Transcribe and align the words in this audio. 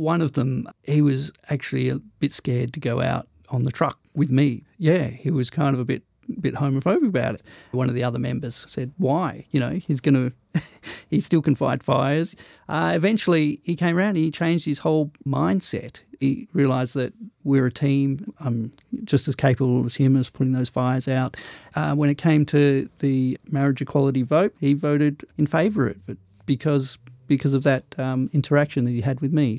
one 0.00 0.22
of 0.22 0.32
them, 0.32 0.66
he 0.84 1.02
was 1.02 1.30
actually 1.50 1.90
a 1.90 1.98
bit 2.20 2.32
scared 2.32 2.72
to 2.72 2.80
go 2.80 3.02
out 3.02 3.28
on 3.50 3.64
the 3.64 3.70
truck 3.70 3.98
with 4.14 4.30
me. 4.30 4.64
Yeah, 4.78 5.08
he 5.08 5.30
was 5.30 5.50
kind 5.50 5.74
of 5.74 5.80
a 5.80 5.84
bit 5.84 6.02
bit 6.40 6.54
homophobic 6.54 7.08
about 7.08 7.34
it. 7.34 7.42
One 7.72 7.88
of 7.88 7.94
the 7.94 8.02
other 8.02 8.18
members 8.18 8.64
said, 8.66 8.92
"Why? 8.96 9.46
You 9.50 9.60
know, 9.60 9.70
he's 9.70 10.00
going 10.00 10.14
to, 10.54 10.62
he 11.10 11.20
still 11.20 11.42
can 11.42 11.54
fight 11.54 11.82
fires." 11.82 12.34
Uh, 12.68 12.92
eventually, 12.94 13.60
he 13.62 13.76
came 13.76 13.98
around. 13.98 14.16
He 14.16 14.30
changed 14.30 14.64
his 14.64 14.78
whole 14.78 15.12
mindset. 15.26 16.00
He 16.18 16.48
realised 16.54 16.94
that 16.94 17.12
we're 17.44 17.66
a 17.66 17.72
team. 17.72 18.32
I'm 18.40 18.72
just 19.04 19.28
as 19.28 19.36
capable 19.36 19.84
as 19.84 19.96
him 19.96 20.16
as 20.16 20.30
putting 20.30 20.52
those 20.52 20.70
fires 20.70 21.08
out. 21.08 21.36
Uh, 21.74 21.94
when 21.94 22.08
it 22.08 22.16
came 22.16 22.46
to 22.46 22.88
the 23.00 23.38
marriage 23.50 23.82
equality 23.82 24.22
vote, 24.22 24.54
he 24.60 24.72
voted 24.72 25.24
in 25.36 25.46
favour 25.46 25.88
of 25.88 26.08
it 26.08 26.18
because 26.46 26.96
because 27.26 27.54
of 27.54 27.64
that 27.64 27.84
um, 27.98 28.30
interaction 28.32 28.84
that 28.86 28.92
he 28.92 29.02
had 29.02 29.20
with 29.20 29.32
me. 29.32 29.58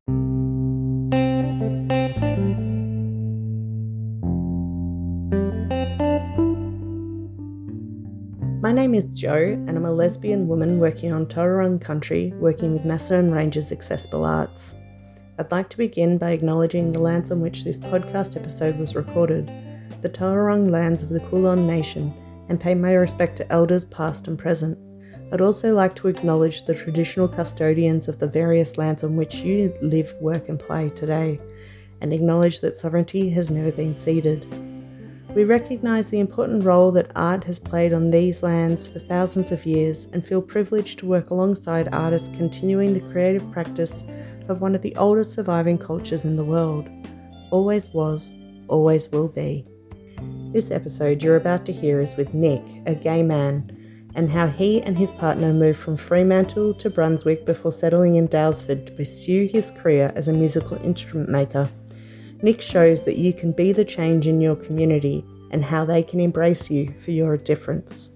Name 8.82 8.96
is 8.96 9.06
Jo, 9.14 9.36
and 9.36 9.78
I'm 9.78 9.86
a 9.86 9.94
lesbian 9.94 10.48
woman 10.48 10.80
working 10.80 11.12
on 11.12 11.28
Taungurung 11.28 11.80
country, 11.80 12.34
working 12.38 12.72
with 12.72 12.84
Macedon 12.84 13.32
Ranges 13.32 13.72
Accessible 13.72 14.26
Arts. 14.26 14.74
I'd 15.38 15.52
like 15.52 15.70
to 15.70 15.78
begin 15.78 16.18
by 16.18 16.32
acknowledging 16.32 16.92
the 16.92 16.98
lands 16.98 17.30
on 17.30 17.42
which 17.42 17.64
this 17.64 17.78
podcast 17.78 18.36
episode 18.36 18.80
was 18.80 18.96
recorded, 18.96 19.52
the 20.02 20.10
Taungurung 20.10 20.72
lands 20.72 21.04
of 21.04 21.10
the 21.10 21.20
Kulin 21.20 21.68
Nation, 21.68 22.12
and 22.50 22.60
pay 22.60 22.74
my 22.74 22.94
respect 22.94 23.38
to 23.38 23.52
elders 23.52 23.86
past 23.86 24.28
and 24.28 24.36
present. 24.40 24.80
I'd 25.32 25.42
also 25.42 25.76
like 25.76 25.96
to 25.98 26.08
acknowledge 26.08 26.66
the 26.66 26.74
traditional 26.74 27.28
custodians 27.28 28.08
of 28.08 28.18
the 28.18 28.28
various 28.28 28.80
lands 28.80 29.04
on 29.04 29.16
which 29.16 29.36
you 29.36 29.78
live, 29.84 30.12
work, 30.20 30.50
and 30.50 30.58
play 30.60 30.90
today, 30.90 31.40
and 32.02 32.12
acknowledge 32.12 32.62
that 32.62 32.78
sovereignty 32.78 33.30
has 33.30 33.52
never 33.52 33.72
been 33.72 33.96
ceded. 33.96 34.71
We 35.34 35.46
recognise 35.46 36.10
the 36.10 36.20
important 36.20 36.66
role 36.66 36.92
that 36.92 37.10
art 37.16 37.46
has 37.46 37.58
played 37.58 37.94
on 37.94 38.12
these 38.12 38.44
lands 38.44 38.86
for 38.86 39.00
thousands 39.00 39.54
of 39.54 39.66
years 39.66 40.10
and 40.12 40.26
feel 40.26 40.42
privileged 40.42 41.00
to 41.00 41.06
work 41.06 41.30
alongside 41.30 41.88
artists 41.94 42.28
continuing 42.36 42.94
the 42.94 43.14
creative 43.14 43.50
practice 43.50 44.04
of 44.50 44.60
one 44.60 44.76
of 44.76 44.82
the 44.82 44.94
oldest 44.98 45.32
surviving 45.32 45.78
cultures 45.78 46.26
in 46.26 46.36
the 46.36 46.44
world. 46.44 46.90
Always 47.50 47.90
was, 47.92 48.36
always 48.68 49.10
will 49.10 49.30
be. 49.30 49.66
This 50.52 50.70
episode 50.70 51.24
you're 51.24 51.38
about 51.38 51.66
to 51.68 51.72
hear 51.72 52.02
is 52.02 52.18
with 52.18 52.34
Nick, 52.34 52.64
a 52.86 52.94
gay 52.94 53.24
man, 53.24 53.72
and 54.16 54.30
how 54.30 54.48
he 54.48 54.82
and 54.82 54.98
his 54.98 55.12
partner 55.12 55.54
moved 55.54 55.80
from 55.80 55.96
Fremantle 55.96 56.74
to 56.74 56.90
Brunswick 56.90 57.46
before 57.46 57.72
settling 57.72 58.16
in 58.16 58.28
Daylesford 58.28 58.86
to 58.88 58.92
pursue 58.92 59.48
his 59.50 59.72
career 59.72 60.12
as 60.14 60.28
a 60.28 60.34
musical 60.34 60.76
instrument 60.86 61.30
maker. 61.30 61.70
Nick 62.44 62.62
shows 62.62 63.04
that 63.04 63.18
you 63.18 63.34
can 63.34 63.52
be 63.52 63.72
the 63.72 63.86
change 63.86 64.28
in 64.28 64.42
your 64.42 64.56
community 64.56 65.24
and 65.52 65.64
how 65.64 65.86
they 65.86 66.02
can 66.02 66.20
embrace 66.20 66.70
you 66.70 66.92
for 66.94 67.12
your 67.12 67.38
difference. 67.38 68.10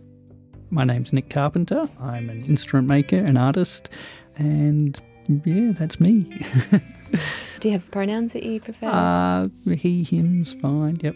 My 0.72 0.84
name's 0.84 1.14
Nick 1.14 1.30
Carpenter. 1.30 1.88
I'm 2.02 2.30
an 2.30 2.44
instrument 2.46 2.88
maker, 2.88 3.18
an 3.18 3.38
artist, 3.38 3.90
and 4.38 5.00
yeah, 5.28 5.74
that's 5.74 6.00
me. 6.00 6.24
Do 7.60 7.70
you 7.70 7.74
have 7.74 7.90
pronouns 7.92 8.34
that 8.34 8.44
you 8.44 8.60
prefer? 8.60 8.88
Uh, 8.88 9.48
he, 9.76 10.04
him's 10.04 10.54
fine, 10.54 11.00
yep. 11.02 11.16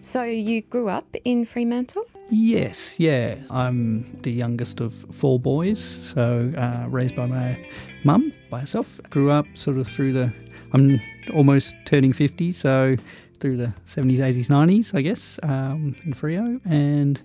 So 0.00 0.22
you 0.22 0.60
grew 0.60 0.90
up 0.90 1.16
in 1.24 1.46
Fremantle? 1.46 2.04
Yes, 2.28 3.00
yeah. 3.00 3.36
I'm 3.50 4.20
the 4.20 4.30
youngest 4.30 4.80
of 4.80 4.92
four 5.12 5.40
boys, 5.40 5.82
so 5.82 6.52
uh, 6.56 6.88
raised 6.88 7.16
by 7.16 7.26
my 7.26 7.58
mum, 8.04 8.32
by 8.50 8.60
herself. 8.60 9.00
Grew 9.10 9.30
up 9.30 9.46
sort 9.54 9.78
of 9.78 9.88
through 9.88 10.12
the, 10.12 10.32
I'm 10.72 11.00
almost 11.32 11.74
turning 11.84 12.12
50, 12.12 12.52
so 12.52 12.96
through 13.40 13.56
the 13.56 13.72
70s, 13.86 14.18
80s, 14.18 14.48
90s, 14.48 14.94
I 14.94 15.02
guess, 15.02 15.38
um, 15.42 15.96
in 16.04 16.14
Freo. 16.14 16.60
And 16.64 17.20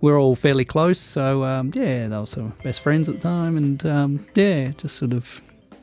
we're 0.00 0.18
all 0.18 0.36
fairly 0.36 0.64
close, 0.64 0.98
so 0.98 1.44
um, 1.44 1.70
yeah, 1.74 2.08
they 2.08 2.16
were 2.16 2.26
sort 2.26 2.46
of 2.46 2.62
best 2.62 2.80
friends 2.80 3.08
at 3.08 3.16
the 3.16 3.20
time. 3.20 3.56
And 3.56 3.84
um, 3.86 4.26
yeah, 4.34 4.68
just 4.76 4.96
sort 4.96 5.12
of, 5.12 5.40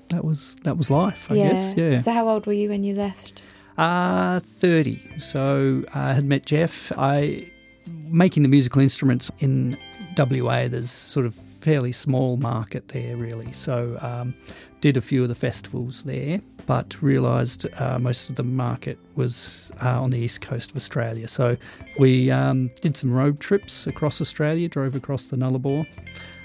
that 0.09 0.23
was 0.23 0.55
that 0.63 0.77
was 0.77 0.89
life, 0.89 1.31
I 1.31 1.35
yeah. 1.35 1.49
guess. 1.49 1.77
Yeah. 1.77 1.99
So 2.01 2.11
how 2.11 2.27
old 2.27 2.45
were 2.45 2.53
you 2.53 2.69
when 2.69 2.83
you 2.83 2.93
left? 2.95 3.49
Uh, 3.77 4.39
30. 4.39 5.19
So 5.19 5.83
I 5.93 6.13
had 6.13 6.25
met 6.25 6.45
Jeff. 6.45 6.91
I 6.97 7.51
making 7.87 8.43
the 8.43 8.49
musical 8.49 8.81
instruments 8.81 9.31
in 9.39 9.77
WA, 10.17 10.67
there's 10.67 10.91
sort 10.91 11.25
of 11.25 11.35
fairly 11.61 11.91
small 11.91 12.37
market 12.37 12.89
there, 12.89 13.15
really. 13.15 13.51
So 13.51 13.97
um, 14.01 14.33
did 14.81 14.97
a 14.97 15.01
few 15.01 15.21
of 15.23 15.29
the 15.29 15.35
festivals 15.35 16.03
there, 16.03 16.41
but 16.65 17.01
realised 17.01 17.67
uh, 17.79 17.99
most 17.99 18.29
of 18.29 18.35
the 18.35 18.43
market 18.43 18.97
was 19.15 19.71
uh, 19.83 20.01
on 20.01 20.09
the 20.09 20.17
east 20.17 20.41
coast 20.41 20.71
of 20.71 20.75
Australia. 20.75 21.27
So 21.27 21.55
we 21.99 22.31
um, 22.31 22.71
did 22.81 22.97
some 22.97 23.13
road 23.13 23.39
trips 23.39 23.87
across 23.87 24.19
Australia, 24.21 24.67
drove 24.67 24.95
across 24.95 25.27
the 25.27 25.37
Nullarbor 25.37 25.87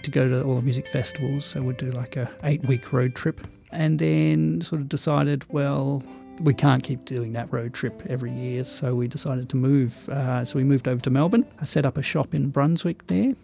to 0.03 0.11
go 0.11 0.29
to 0.29 0.45
all 0.45 0.57
the 0.57 0.63
music 0.63 0.87
festivals. 0.87 1.47
So 1.47 1.63
we'd 1.63 1.79
do 1.79 1.91
like 1.91 2.17
a 2.17 2.31
eight 2.45 2.63
week 2.65 2.93
road 2.93 3.15
trip, 3.15 3.41
and 3.73 3.99
then 3.99 4.61
sort 4.61 4.81
of 4.83 4.89
decided, 4.89 5.45
well, 5.53 6.03
we 6.41 6.53
can't 6.53 6.83
keep 6.83 7.07
doing 7.07 7.33
that 7.33 7.51
road 7.51 7.73
trip 7.73 8.03
every 8.09 8.31
year, 8.31 8.65
so 8.65 8.95
we 8.95 9.09
decided 9.09 9.49
to 9.49 9.57
move. 9.57 10.09
Uh, 10.11 10.45
so 10.45 10.59
we 10.59 10.65
moved 10.65 10.87
over 10.87 11.01
to 11.01 11.11
Melbourne. 11.11 11.47
I 11.61 11.65
set 11.65 11.87
up 11.87 11.97
a 11.97 12.03
shop 12.03 12.35
in 12.35 12.51
Brunswick 12.51 13.07
there. 13.07 13.35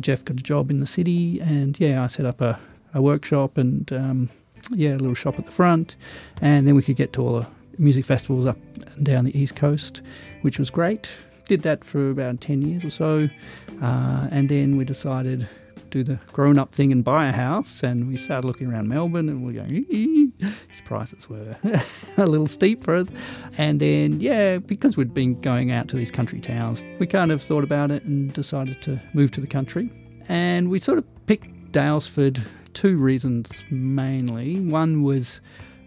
Jeff 0.00 0.24
got 0.24 0.38
a 0.38 0.42
job 0.42 0.70
in 0.70 0.80
the 0.80 0.86
city, 0.86 1.40
and 1.40 1.78
yeah, 1.78 2.02
I 2.02 2.06
set 2.08 2.26
up 2.26 2.40
a, 2.40 2.58
a 2.92 3.00
workshop 3.02 3.58
and 3.58 3.92
um, 3.92 4.30
yeah, 4.70 4.90
a 4.90 4.98
little 4.98 5.14
shop 5.14 5.38
at 5.38 5.46
the 5.46 5.52
front, 5.52 5.96
and 6.40 6.66
then 6.66 6.74
we 6.74 6.82
could 6.82 6.96
get 6.96 7.12
to 7.14 7.22
all 7.22 7.40
the 7.40 7.46
music 7.78 8.04
festivals 8.04 8.46
up 8.46 8.58
and 8.96 9.04
down 9.04 9.24
the 9.24 9.38
east 9.38 9.56
coast, 9.56 10.02
which 10.42 10.58
was 10.58 10.70
great. 10.70 11.14
Did 11.46 11.62
that 11.62 11.84
for 11.84 12.10
about 12.10 12.40
ten 12.40 12.62
years 12.62 12.84
or 12.84 12.90
so, 12.90 13.28
uh, 13.82 14.28
and 14.30 14.48
then 14.48 14.76
we 14.76 14.84
decided 14.84 15.48
do 15.94 16.02
the 16.02 16.18
grown 16.32 16.58
up 16.58 16.74
thing 16.74 16.90
and 16.90 17.04
buy 17.04 17.28
a 17.28 17.32
house. 17.32 17.82
And 17.84 18.08
we 18.08 18.16
started 18.16 18.46
looking 18.46 18.66
around 18.66 18.88
Melbourne 18.88 19.28
and 19.28 19.46
we're 19.46 19.52
going, 19.52 19.86
these 20.38 20.80
prices 20.84 21.28
were 21.28 21.56
a 22.16 22.26
little 22.26 22.46
steep 22.46 22.82
for 22.82 22.96
us. 22.96 23.08
And 23.56 23.78
then, 23.78 24.20
yeah, 24.20 24.58
because 24.58 24.96
we'd 24.96 25.14
been 25.14 25.40
going 25.40 25.70
out 25.70 25.86
to 25.88 25.96
these 25.96 26.10
country 26.10 26.40
towns, 26.40 26.82
we 26.98 27.06
kind 27.06 27.30
of 27.30 27.40
thought 27.40 27.62
about 27.62 27.92
it 27.92 28.02
and 28.02 28.32
decided 28.32 28.82
to 28.82 29.00
move 29.12 29.30
to 29.32 29.40
the 29.40 29.46
country. 29.46 29.88
And 30.28 30.68
we 30.68 30.80
sort 30.80 30.98
of 30.98 31.26
picked 31.26 31.70
Daylesford 31.70 32.44
two 32.72 32.98
reasons 32.98 33.64
mainly. 33.70 34.60
One 34.60 35.04
was 35.04 35.40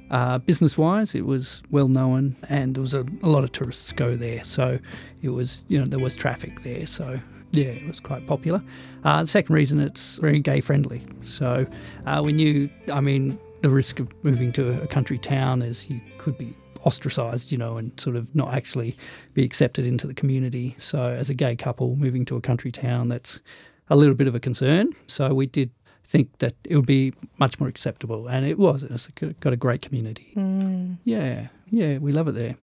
uh, 0.09 0.37
business 0.37 0.77
wise, 0.77 1.15
it 1.15 1.25
was 1.25 1.63
well 1.69 1.89
known 1.89 2.37
and 2.47 2.75
there 2.75 2.81
was 2.81 2.93
a, 2.93 3.05
a, 3.23 3.27
lot 3.27 3.43
of 3.43 3.51
tourists 3.51 3.91
go 3.91 4.15
there. 4.15 4.41
So 4.45 4.79
it 5.21 5.29
was, 5.29 5.65
you 5.67 5.77
know, 5.77 5.83
there 5.83 5.99
was 5.99 6.15
traffic 6.15 6.63
there. 6.63 6.87
So 6.87 7.19
yeah, 7.51 7.65
it 7.65 7.87
was 7.87 7.99
quite 7.99 8.25
popular. 8.27 8.61
Uh, 9.03 9.21
the 9.21 9.27
second 9.27 9.53
reason, 9.55 9.79
it's 9.79 10.17
very 10.17 10.39
gay 10.39 10.61
friendly. 10.61 11.01
So 11.23 11.65
uh, 12.05 12.21
we 12.23 12.33
knew, 12.33 12.69
I 12.91 13.01
mean, 13.01 13.39
the 13.61 13.69
risk 13.69 13.99
of 13.99 14.07
moving 14.23 14.51
to 14.53 14.81
a 14.81 14.87
country 14.87 15.17
town 15.17 15.61
is 15.61 15.89
you 15.89 15.99
could 16.17 16.37
be 16.37 16.55
ostracised, 16.85 17.51
you 17.51 17.57
know, 17.57 17.77
and 17.77 17.97
sort 17.99 18.15
of 18.15 18.33
not 18.35 18.53
actually 18.53 18.95
be 19.33 19.43
accepted 19.43 19.85
into 19.85 20.07
the 20.07 20.13
community. 20.13 20.75
So 20.77 20.99
as 21.01 21.29
a 21.29 21.33
gay 21.33 21.55
couple 21.55 21.95
moving 21.95 22.25
to 22.25 22.35
a 22.35 22.41
country 22.41 22.71
town, 22.71 23.09
that's 23.09 23.41
a 23.89 23.95
little 23.95 24.15
bit 24.15 24.27
of 24.27 24.35
a 24.35 24.39
concern. 24.39 24.93
So 25.07 25.33
we 25.33 25.47
did 25.47 25.71
think 26.03 26.37
that 26.39 26.53
it 26.63 26.75
would 26.75 26.85
be 26.85 27.13
much 27.37 27.59
more 27.59 27.67
acceptable, 27.67 28.27
and 28.27 28.45
it 28.45 28.57
was. 28.57 28.83
It's 28.83 29.07
got 29.39 29.53
a 29.53 29.57
great 29.57 29.81
community. 29.81 30.31
Mm. 30.35 30.97
Yeah, 31.03 31.47
yeah, 31.69 31.97
we 31.97 32.11
love 32.13 32.29
it 32.29 32.35
there. 32.35 32.55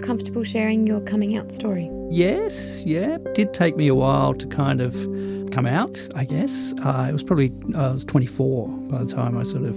Comfortable 0.00 0.44
sharing 0.44 0.86
your 0.86 1.00
coming 1.00 1.36
out 1.36 1.50
story? 1.50 1.90
Yes, 2.10 2.82
yeah. 2.84 3.18
Did 3.34 3.52
take 3.52 3.76
me 3.76 3.88
a 3.88 3.94
while 3.94 4.34
to 4.34 4.46
kind 4.46 4.80
of 4.80 4.92
come 5.50 5.66
out, 5.66 6.00
I 6.14 6.24
guess. 6.24 6.72
Uh, 6.84 7.06
it 7.08 7.12
was 7.12 7.24
probably, 7.24 7.52
uh, 7.74 7.90
I 7.90 7.92
was 7.92 8.04
24 8.04 8.68
by 8.68 8.98
the 8.98 9.06
time 9.06 9.36
I 9.36 9.42
sort 9.42 9.64
of 9.64 9.76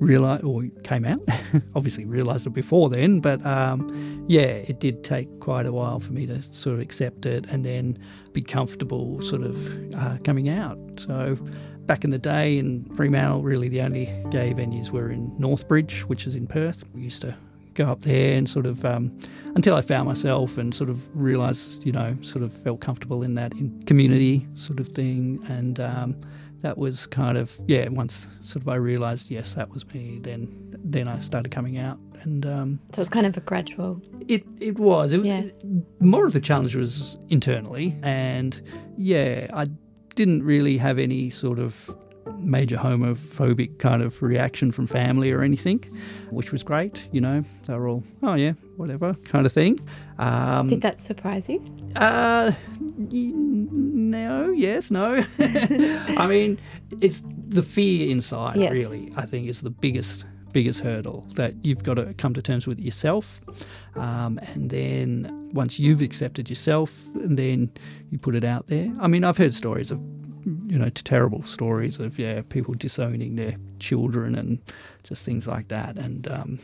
realized, 0.00 0.42
or 0.44 0.62
came 0.82 1.04
out. 1.04 1.20
Obviously 1.76 2.04
realized 2.04 2.46
it 2.46 2.50
before 2.50 2.88
then, 2.88 3.20
but 3.20 3.44
um, 3.46 4.24
yeah, 4.28 4.40
it 4.40 4.80
did 4.80 5.04
take 5.04 5.28
quite 5.38 5.66
a 5.66 5.72
while 5.72 6.00
for 6.00 6.12
me 6.12 6.26
to 6.26 6.42
sort 6.42 6.74
of 6.74 6.80
accept 6.80 7.24
it 7.24 7.46
and 7.50 7.64
then 7.64 7.96
be 8.32 8.42
comfortable 8.42 9.20
sort 9.22 9.42
of 9.42 9.94
uh, 9.94 10.18
coming 10.24 10.48
out. 10.48 10.78
So 10.96 11.36
back 11.86 12.04
in 12.04 12.10
the 12.10 12.18
day 12.18 12.58
in 12.58 12.84
Fremantle, 12.96 13.42
really 13.42 13.68
the 13.68 13.82
only 13.82 14.06
gay 14.30 14.52
venues 14.54 14.90
were 14.90 15.10
in 15.10 15.30
Northbridge, 15.38 16.00
which 16.02 16.26
is 16.26 16.34
in 16.34 16.48
Perth. 16.48 16.84
We 16.94 17.02
used 17.02 17.22
to 17.22 17.36
go 17.74 17.86
up 17.86 18.02
there 18.02 18.36
and 18.36 18.48
sort 18.48 18.66
of 18.66 18.84
um, 18.84 19.16
until 19.54 19.74
I 19.74 19.80
found 19.82 20.08
myself 20.08 20.58
and 20.58 20.74
sort 20.74 20.90
of 20.90 20.98
realised, 21.14 21.84
you 21.86 21.92
know, 21.92 22.16
sort 22.22 22.42
of 22.44 22.52
felt 22.52 22.80
comfortable 22.80 23.22
in 23.22 23.34
that 23.34 23.52
in 23.54 23.82
community 23.84 24.46
sort 24.54 24.80
of 24.80 24.88
thing, 24.88 25.40
and 25.48 25.78
um, 25.80 26.16
that 26.60 26.78
was 26.78 27.06
kind 27.06 27.36
of 27.38 27.58
yeah. 27.66 27.88
Once 27.88 28.28
sort 28.40 28.62
of 28.62 28.68
I 28.68 28.76
realised 28.76 29.30
yes, 29.30 29.54
that 29.54 29.68
was 29.70 29.84
me. 29.94 30.18
Then 30.22 30.48
then 30.84 31.08
I 31.08 31.18
started 31.20 31.50
coming 31.50 31.78
out, 31.78 31.98
and 32.22 32.44
um, 32.46 32.80
So 32.94 33.00
it's 33.00 33.10
kind 33.10 33.26
of 33.26 33.36
a 33.36 33.40
gradual. 33.40 34.00
it 34.28 34.44
it 34.60 34.78
was. 34.78 35.12
It 35.12 35.18
was 35.18 35.26
Yeah. 35.26 35.42
more 36.00 36.24
of 36.26 36.32
the 36.32 36.40
challenge 36.40 36.74
was 36.76 37.18
internally, 37.28 37.94
and 38.02 38.60
yeah, 38.96 39.48
I 39.52 39.66
didn't 40.14 40.42
really 40.44 40.76
have 40.76 40.98
any 40.98 41.30
sort 41.30 41.58
of 41.58 41.94
major 42.44 42.76
homophobic 42.76 43.78
kind 43.78 44.02
of 44.02 44.20
reaction 44.22 44.72
from 44.72 44.86
family 44.86 45.30
or 45.32 45.42
anything, 45.42 45.78
which 46.30 46.52
was 46.52 46.62
great. 46.62 47.08
You 47.12 47.20
know, 47.20 47.44
they 47.66 47.74
were 47.74 47.88
all 47.88 48.02
oh 48.22 48.34
yeah, 48.34 48.52
whatever 48.76 49.14
kind 49.24 49.46
of 49.46 49.52
thing. 49.52 49.78
Um, 50.18 50.66
Did 50.68 50.82
that 50.82 51.00
surprise 51.00 51.48
you? 51.48 51.62
uh, 51.96 52.52
y- 52.80 53.32
no, 53.34 54.50
yes, 54.50 54.90
no. 54.90 55.24
I 55.38 56.26
mean, 56.28 56.58
it's 57.00 57.22
the 57.48 57.62
fear 57.62 58.10
inside, 58.10 58.56
Yes. 58.56 58.72
really, 58.72 59.12
I 59.16 59.26
think, 59.26 59.48
is 59.48 59.60
the 59.62 59.70
biggest 59.70 60.24
biggest 60.52 60.80
hurdle 60.80 61.26
that 61.34 61.54
you've 61.64 61.82
got 61.82 61.94
to 61.94 62.12
come 62.18 62.34
to 62.34 62.42
terms 62.42 62.66
with 62.66 62.78
yourself. 62.78 63.40
Um, 63.96 64.38
and 64.52 64.68
then 64.68 65.48
once 65.54 65.78
you've 65.78 66.02
accepted 66.02 66.50
yourself, 66.50 66.92
and 67.14 67.38
then 67.38 67.70
you 68.10 68.18
put 68.18 68.34
it 68.34 68.44
out 68.44 68.66
there. 68.66 68.92
I 69.00 69.06
mean, 69.06 69.24
I've 69.24 69.38
heard 69.38 69.54
stories 69.54 69.90
of, 69.90 69.98
you 70.66 70.78
know, 70.78 70.88
terrible 70.90 71.42
stories 71.42 71.98
of, 71.98 72.18
yeah, 72.18 72.42
people 72.48 72.74
disowning 72.74 73.36
their 73.36 73.56
children 73.78 74.34
and 74.34 74.58
just 75.02 75.24
things 75.24 75.46
like 75.46 75.68
that. 75.68 75.96
And 75.96 76.28
um, 76.28 76.58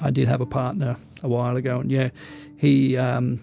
I 0.00 0.10
did 0.10 0.28
have 0.28 0.40
a 0.40 0.46
partner 0.46 0.96
a 1.22 1.28
while 1.28 1.56
ago, 1.56 1.80
and 1.80 1.90
yeah, 1.90 2.10
he. 2.56 2.96
Um, 2.96 3.40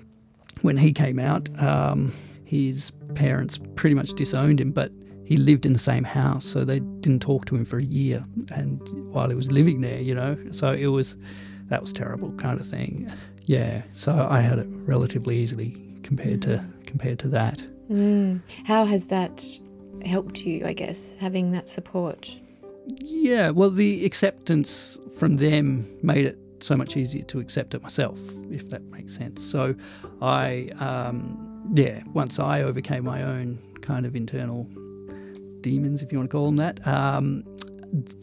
when 0.62 0.78
he 0.78 0.94
came 0.94 1.20
out, 1.20 1.50
um, 1.62 2.14
his 2.44 2.92
parents 3.16 3.60
pretty 3.76 3.96
much 3.96 4.14
disowned 4.14 4.60
him, 4.62 4.72
but 4.72 4.92
he 5.26 5.38
lived 5.38 5.66
in 5.66 5.74
the 5.74 5.80
same 5.80 6.04
house, 6.04 6.46
so 6.46 6.64
they 6.64 6.80
didn't 6.80 7.22
talk 7.22 7.46
to 7.46 7.56
him 7.56 7.66
for 7.66 7.78
a 7.78 7.84
year. 7.84 8.24
And 8.54 8.80
while 9.12 9.30
he 9.30 9.36
was 9.36 9.52
living 9.52 9.82
there, 9.82 10.00
you 10.00 10.14
know, 10.14 10.38
so 10.52 10.74
it 10.74 10.88
was 10.88 11.16
that 11.70 11.82
was 11.82 11.94
terrible 11.94 12.32
kind 12.34 12.60
of 12.60 12.66
thing. 12.68 13.10
Yeah, 13.46 13.82
so 13.94 14.28
I 14.30 14.42
had 14.42 14.60
it 14.60 14.68
relatively 14.70 15.38
easily 15.38 15.82
compared 16.04 16.42
to 16.44 16.64
compared 16.86 17.20
to 17.20 17.28
that. 17.30 17.66
Mm. 17.90 18.42
How 18.66 18.86
has 18.86 19.08
that 19.08 19.44
helped 20.06 20.46
you, 20.46 20.66
I 20.66 20.74
guess, 20.74 21.14
having 21.20 21.52
that 21.52 21.70
support? 21.70 22.38
Yeah, 22.86 23.52
well, 23.52 23.70
the 23.70 24.06
acceptance 24.06 24.98
from 25.18 25.38
them 25.38 25.88
made 26.02 26.26
it 26.26 26.38
so 26.60 26.76
much 26.76 26.98
easier 26.98 27.24
to 27.24 27.40
accept 27.40 27.74
it 27.74 27.82
myself, 27.82 28.20
if 28.50 28.70
that 28.70 28.84
makes 28.84 29.16
sense. 29.16 29.44
So, 29.44 29.76
I, 30.22 30.70
um, 30.80 31.72
yeah, 31.74 32.02
once 32.14 32.40
I 32.40 32.64
overcame 32.64 33.04
my 33.06 33.24
own 33.24 33.60
kind 33.82 34.06
of 34.06 34.16
internal 34.16 34.64
demons, 35.62 36.02
if 36.02 36.12
you 36.12 36.18
want 36.18 36.30
to 36.30 36.36
call 36.36 36.48
them 36.48 36.58
that, 36.58 36.86
um, 36.88 37.44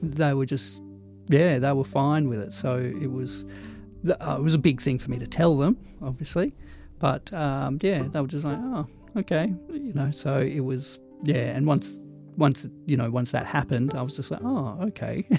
they 0.03 0.35
were 0.35 0.47
just, 0.47 0.83
yeah, 1.29 1.59
they 1.59 1.73
were 1.73 1.85
fine 1.85 2.29
with 2.29 2.41
it. 2.41 2.53
So 2.53 2.79
it 2.79 3.11
was, 3.11 3.45
uh, 4.09 4.37
it 4.39 4.43
was 4.43 4.55
a 4.55 4.59
big 4.59 4.81
thing 4.81 4.99
for 4.99 5.11
me 5.11 5.19
to 5.19 5.27
tell 5.27 5.57
them, 5.57 5.77
obviously, 6.03 6.55
but 6.99 7.33
um, 7.33 7.79
yeah, 7.83 8.03
they 8.03 8.21
were 8.21 8.27
just 8.27 8.45
like, 8.45 8.59
oh, 8.61 8.87
okay, 9.17 9.53
you 9.71 9.93
know. 9.95 10.11
So 10.11 10.41
it 10.41 10.61
was, 10.61 10.99
yeah, 11.23 11.57
and 11.57 11.67
once 11.67 11.99
once 12.37 12.69
you 12.87 12.97
know 12.97 13.11
once 13.11 13.33
that 13.33 13.45
happened 13.45 13.93
i 13.95 14.03
was 14.03 14.15
just 14.15 14.31
like 14.31 14.41
oh 14.45 14.79
okay. 14.83 15.27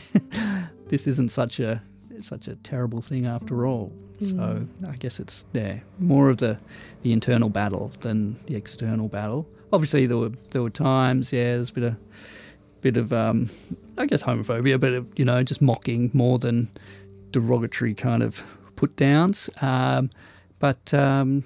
This 0.89 1.05
isn't 1.05 1.29
such 1.31 1.59
a 1.59 1.81
such 2.21 2.47
a 2.47 2.55
terrible 2.57 3.01
thing 3.01 3.25
after 3.25 3.65
all. 3.65 3.93
So 4.19 4.65
i 4.85 4.95
guess 4.97 5.19
it's 5.19 5.45
yeah 5.53 5.79
more 5.99 6.29
of 6.29 6.37
the 6.37 6.57
the 7.03 7.13
internal 7.13 7.49
battle 7.49 7.91
than 8.01 8.37
the 8.47 8.55
external 8.55 9.07
battle. 9.07 9.47
Obviously 9.71 10.07
there 10.07 10.17
were 10.17 10.31
there 10.49 10.61
were 10.61 10.69
times 10.71 11.31
yeah 11.31 11.55
there's 11.55 11.69
a 11.69 11.73
bit 11.73 11.83
of 11.83 11.95
bit 12.81 12.97
of 12.97 13.13
um 13.13 13.49
i 13.97 14.05
guess 14.05 14.23
homophobia 14.23 14.79
but 14.79 15.05
you 15.19 15.25
know 15.25 15.43
just 15.43 15.61
mocking 15.61 16.09
more 16.13 16.39
than 16.39 16.69
derogatory 17.31 17.93
kind 17.93 18.23
of 18.23 18.43
put 18.75 18.95
downs. 18.95 19.49
Um 19.61 20.09
but 20.57 20.93
um 20.93 21.45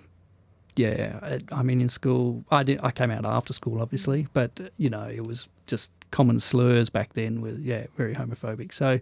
yeah, 0.75 1.19
I- 1.21 1.59
I 1.59 1.63
mean, 1.63 1.81
in 1.81 1.89
school, 1.89 2.43
I 2.51 2.63
did. 2.63 2.79
I 2.83 2.91
came 2.91 3.11
out 3.11 3.25
after 3.25 3.53
school, 3.53 3.81
obviously, 3.81 4.27
but 4.33 4.51
uh, 4.59 4.69
you 4.77 4.89
know, 4.89 5.03
it 5.03 5.25
was 5.27 5.47
just 5.67 5.91
common 6.11 6.39
slurs 6.39 6.89
back 6.89 7.13
then. 7.13 7.41
With 7.41 7.59
yeah, 7.59 7.85
very 7.97 8.13
homophobic. 8.15 8.73
So 8.73 8.99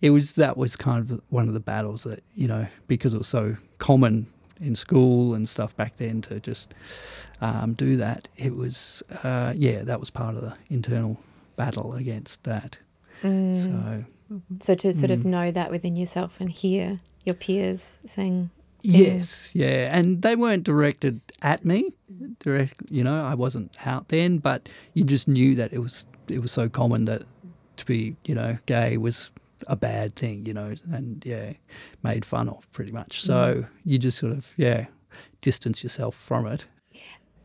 it 0.00 0.10
was 0.10 0.32
that 0.34 0.56
was 0.56 0.76
kind 0.76 1.10
of 1.10 1.20
one 1.30 1.48
of 1.48 1.54
the 1.54 1.60
battles 1.60 2.04
that 2.04 2.22
you 2.34 2.48
know 2.48 2.66
because 2.88 3.14
it 3.14 3.18
was 3.18 3.28
so 3.28 3.56
common 3.78 4.26
in 4.60 4.76
school 4.76 5.34
and 5.34 5.48
stuff 5.48 5.74
back 5.76 5.96
then 5.96 6.20
to 6.22 6.38
just 6.40 6.74
um, 7.40 7.74
do 7.74 7.96
that. 7.96 8.28
It 8.36 8.54
was 8.56 9.02
uh, 9.24 9.54
yeah, 9.56 9.82
that 9.84 10.00
was 10.00 10.10
part 10.10 10.34
of 10.36 10.42
the 10.42 10.54
internal 10.68 11.18
battle 11.56 11.94
against 11.94 12.44
that. 12.44 12.78
Mm. 13.22 13.64
So 13.64 14.04
So 14.60 14.74
to 14.74 14.92
sort 14.92 15.10
of 15.10 15.20
Mm. 15.20 15.24
know 15.24 15.50
that 15.50 15.70
within 15.70 15.96
yourself 15.96 16.40
and 16.40 16.50
hear 16.50 16.98
your 17.24 17.34
peers 17.34 17.98
saying, 18.04 18.50
Yes, 18.82 19.54
yeah, 19.54 19.96
and 19.96 20.22
they 20.22 20.36
weren't 20.36 20.64
directed 20.64 21.20
at 21.42 21.64
me. 21.64 21.90
Direct, 22.40 22.74
you 22.90 23.04
know, 23.04 23.16
I 23.16 23.34
wasn't 23.34 23.76
out 23.86 24.08
then, 24.08 24.38
but 24.38 24.68
you 24.94 25.04
just 25.04 25.28
knew 25.28 25.54
that 25.56 25.72
it 25.72 25.78
was 25.78 26.06
it 26.28 26.40
was 26.40 26.52
so 26.52 26.68
common 26.68 27.04
that 27.06 27.22
to 27.76 27.86
be, 27.86 28.16
you 28.24 28.34
know, 28.34 28.58
gay 28.66 28.96
was 28.96 29.30
a 29.66 29.76
bad 29.76 30.14
thing, 30.16 30.46
you 30.46 30.54
know, 30.54 30.74
and 30.92 31.22
yeah, 31.26 31.52
made 32.02 32.24
fun 32.24 32.48
of 32.48 32.70
pretty 32.72 32.92
much. 32.92 33.20
So 33.22 33.64
you 33.84 33.98
just 33.98 34.18
sort 34.18 34.32
of 34.32 34.52
yeah, 34.56 34.86
distance 35.40 35.82
yourself 35.82 36.14
from 36.16 36.46
it. 36.46 36.66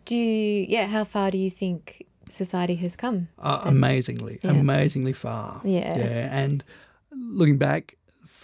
do 0.06 0.16
you, 0.16 0.66
yeah, 0.70 0.88
how 0.88 1.04
far 1.04 1.32
do 1.32 1.38
you 1.38 1.50
think 1.50 2.06
society 2.30 2.76
has 2.76 2.96
come? 2.96 3.28
Uh, 3.40 3.62
amazingly, 3.66 4.40
Yeah. 4.44 4.52
amazingly 4.52 5.14
far. 5.14 5.62
Yeah. 5.64 5.98
Yeah, 5.98 6.30
and 6.44 6.64
looking 7.12 7.58
back 7.58 7.96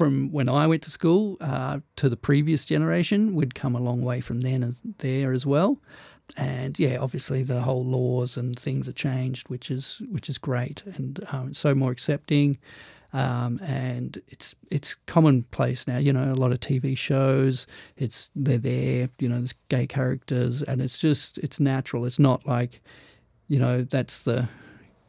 from 0.01 0.31
when 0.31 0.49
I 0.49 0.65
went 0.65 0.81
to 0.81 0.89
school 0.89 1.37
uh, 1.41 1.79
to 1.97 2.09
the 2.09 2.17
previous 2.17 2.65
generation, 2.65 3.35
we'd 3.35 3.53
come 3.53 3.75
a 3.75 3.79
long 3.79 4.01
way 4.01 4.19
from 4.19 4.41
then 4.41 4.63
and 4.63 4.75
there 4.97 5.31
as 5.31 5.45
well. 5.45 5.77
And 6.35 6.79
yeah, 6.79 6.97
obviously 6.97 7.43
the 7.43 7.61
whole 7.61 7.85
laws 7.85 8.35
and 8.35 8.57
things 8.57 8.89
are 8.89 8.93
changed, 8.93 9.47
which 9.49 9.69
is 9.69 10.01
which 10.09 10.27
is 10.27 10.39
great, 10.39 10.81
and 10.95 11.19
um, 11.31 11.53
so 11.53 11.75
more 11.75 11.91
accepting. 11.91 12.57
Um, 13.13 13.59
and 13.61 14.19
it's 14.27 14.55
it's 14.71 14.95
commonplace 15.05 15.87
now. 15.87 15.99
You 15.99 16.13
know, 16.13 16.31
a 16.31 16.41
lot 16.41 16.51
of 16.51 16.59
TV 16.59 16.97
shows. 16.97 17.67
It's 17.95 18.31
they're 18.35 18.57
there. 18.57 19.07
You 19.19 19.29
know, 19.29 19.37
there's 19.37 19.53
gay 19.69 19.85
characters, 19.85 20.63
and 20.63 20.81
it's 20.81 20.97
just 20.97 21.37
it's 21.37 21.59
natural. 21.59 22.05
It's 22.05 22.17
not 22.17 22.47
like, 22.47 22.81
you 23.47 23.59
know, 23.59 23.83
that's 23.83 24.17
the 24.17 24.49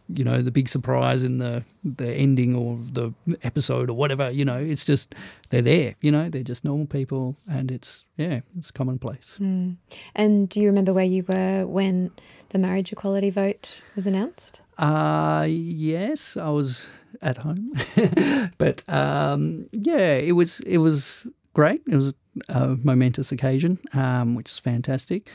you 0.08 0.24
know 0.24 0.42
the 0.42 0.50
big 0.50 0.68
surprise 0.68 1.24
in 1.24 1.38
the 1.38 1.62
the 1.84 2.12
ending 2.12 2.54
or 2.54 2.78
the 2.92 3.12
episode 3.42 3.88
or 3.88 3.94
whatever 3.94 4.30
you 4.30 4.44
know 4.44 4.56
it's 4.58 4.84
just 4.84 5.14
they're 5.50 5.62
there 5.62 5.94
you 6.00 6.10
know 6.10 6.28
they're 6.28 6.42
just 6.42 6.64
normal 6.64 6.86
people 6.86 7.36
and 7.48 7.70
it's 7.70 8.04
yeah 8.16 8.40
it's 8.58 8.70
commonplace 8.70 9.38
Mm. 9.40 9.76
And 10.14 10.48
do 10.48 10.60
you 10.60 10.66
remember 10.66 10.92
where 10.92 11.04
you 11.04 11.24
were 11.28 11.66
when 11.66 12.10
the 12.50 12.58
marriage 12.58 12.92
equality 12.92 13.30
vote 13.30 13.82
was 13.94 14.06
announced? 14.06 14.60
uh 14.78 15.46
yes 15.48 16.36
i 16.36 16.48
was 16.48 16.88
at 17.20 17.36
home 17.38 17.72
but 18.58 18.82
um 18.88 19.68
yeah 19.72 20.14
it 20.14 20.32
was 20.32 20.60
it 20.60 20.78
was 20.78 21.26
great 21.52 21.82
it 21.86 21.94
was 21.96 22.14
a 22.48 22.76
momentous 22.82 23.30
occasion 23.32 23.78
um 23.92 24.34
which 24.34 24.50
is 24.50 24.58
fantastic 24.58 25.28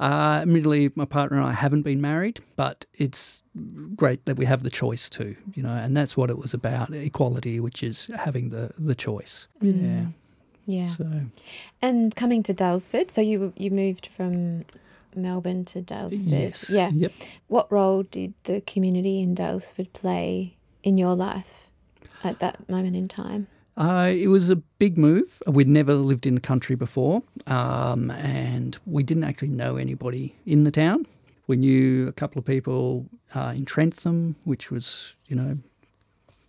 uh, 0.00 0.40
admittedly, 0.42 0.90
my 0.94 1.04
partner 1.04 1.38
and 1.38 1.46
I 1.46 1.52
haven't 1.52 1.82
been 1.82 2.00
married, 2.00 2.40
but 2.56 2.84
it's 2.94 3.42
great 3.94 4.24
that 4.26 4.36
we 4.36 4.44
have 4.44 4.62
the 4.62 4.70
choice 4.70 5.08
to, 5.10 5.34
you 5.54 5.62
know, 5.62 5.70
and 5.70 5.96
that's 5.96 6.16
what 6.16 6.28
it 6.30 6.38
was 6.38 6.52
about 6.52 6.92
equality, 6.94 7.60
which 7.60 7.82
is 7.82 8.10
having 8.16 8.50
the, 8.50 8.70
the 8.78 8.94
choice. 8.94 9.48
Mm. 9.62 9.82
Yeah. 9.82 10.06
Yeah. 10.68 10.88
So, 10.90 11.08
And 11.80 12.14
coming 12.14 12.42
to 12.42 12.52
Daylesford, 12.52 13.10
so 13.10 13.20
you 13.20 13.52
you 13.56 13.70
moved 13.70 14.06
from 14.06 14.64
Melbourne 15.14 15.64
to 15.66 15.80
Daylesford. 15.80 16.24
yes. 16.24 16.68
Yeah. 16.68 16.90
Yep. 16.92 17.12
What 17.46 17.70
role 17.72 18.02
did 18.02 18.34
the 18.44 18.60
community 18.62 19.22
in 19.22 19.34
Daylesford 19.34 19.92
play 19.92 20.56
in 20.82 20.98
your 20.98 21.14
life 21.14 21.70
at 22.24 22.40
that 22.40 22.68
moment 22.68 22.96
in 22.96 23.06
time? 23.08 23.46
Uh, 23.76 24.10
it 24.16 24.28
was 24.28 24.48
a 24.48 24.56
big 24.56 24.96
move. 24.96 25.42
We'd 25.46 25.68
never 25.68 25.94
lived 25.94 26.26
in 26.26 26.34
the 26.34 26.40
country 26.40 26.76
before, 26.76 27.22
um, 27.46 28.10
and 28.10 28.78
we 28.86 29.02
didn't 29.02 29.24
actually 29.24 29.48
know 29.48 29.76
anybody 29.76 30.34
in 30.46 30.64
the 30.64 30.70
town. 30.70 31.06
We 31.46 31.56
knew 31.56 32.08
a 32.08 32.12
couple 32.12 32.38
of 32.38 32.46
people 32.46 33.06
uh, 33.34 33.52
in 33.54 33.66
Trentham, 33.66 34.36
which 34.44 34.70
was, 34.70 35.14
you 35.26 35.36
know, 35.36 35.58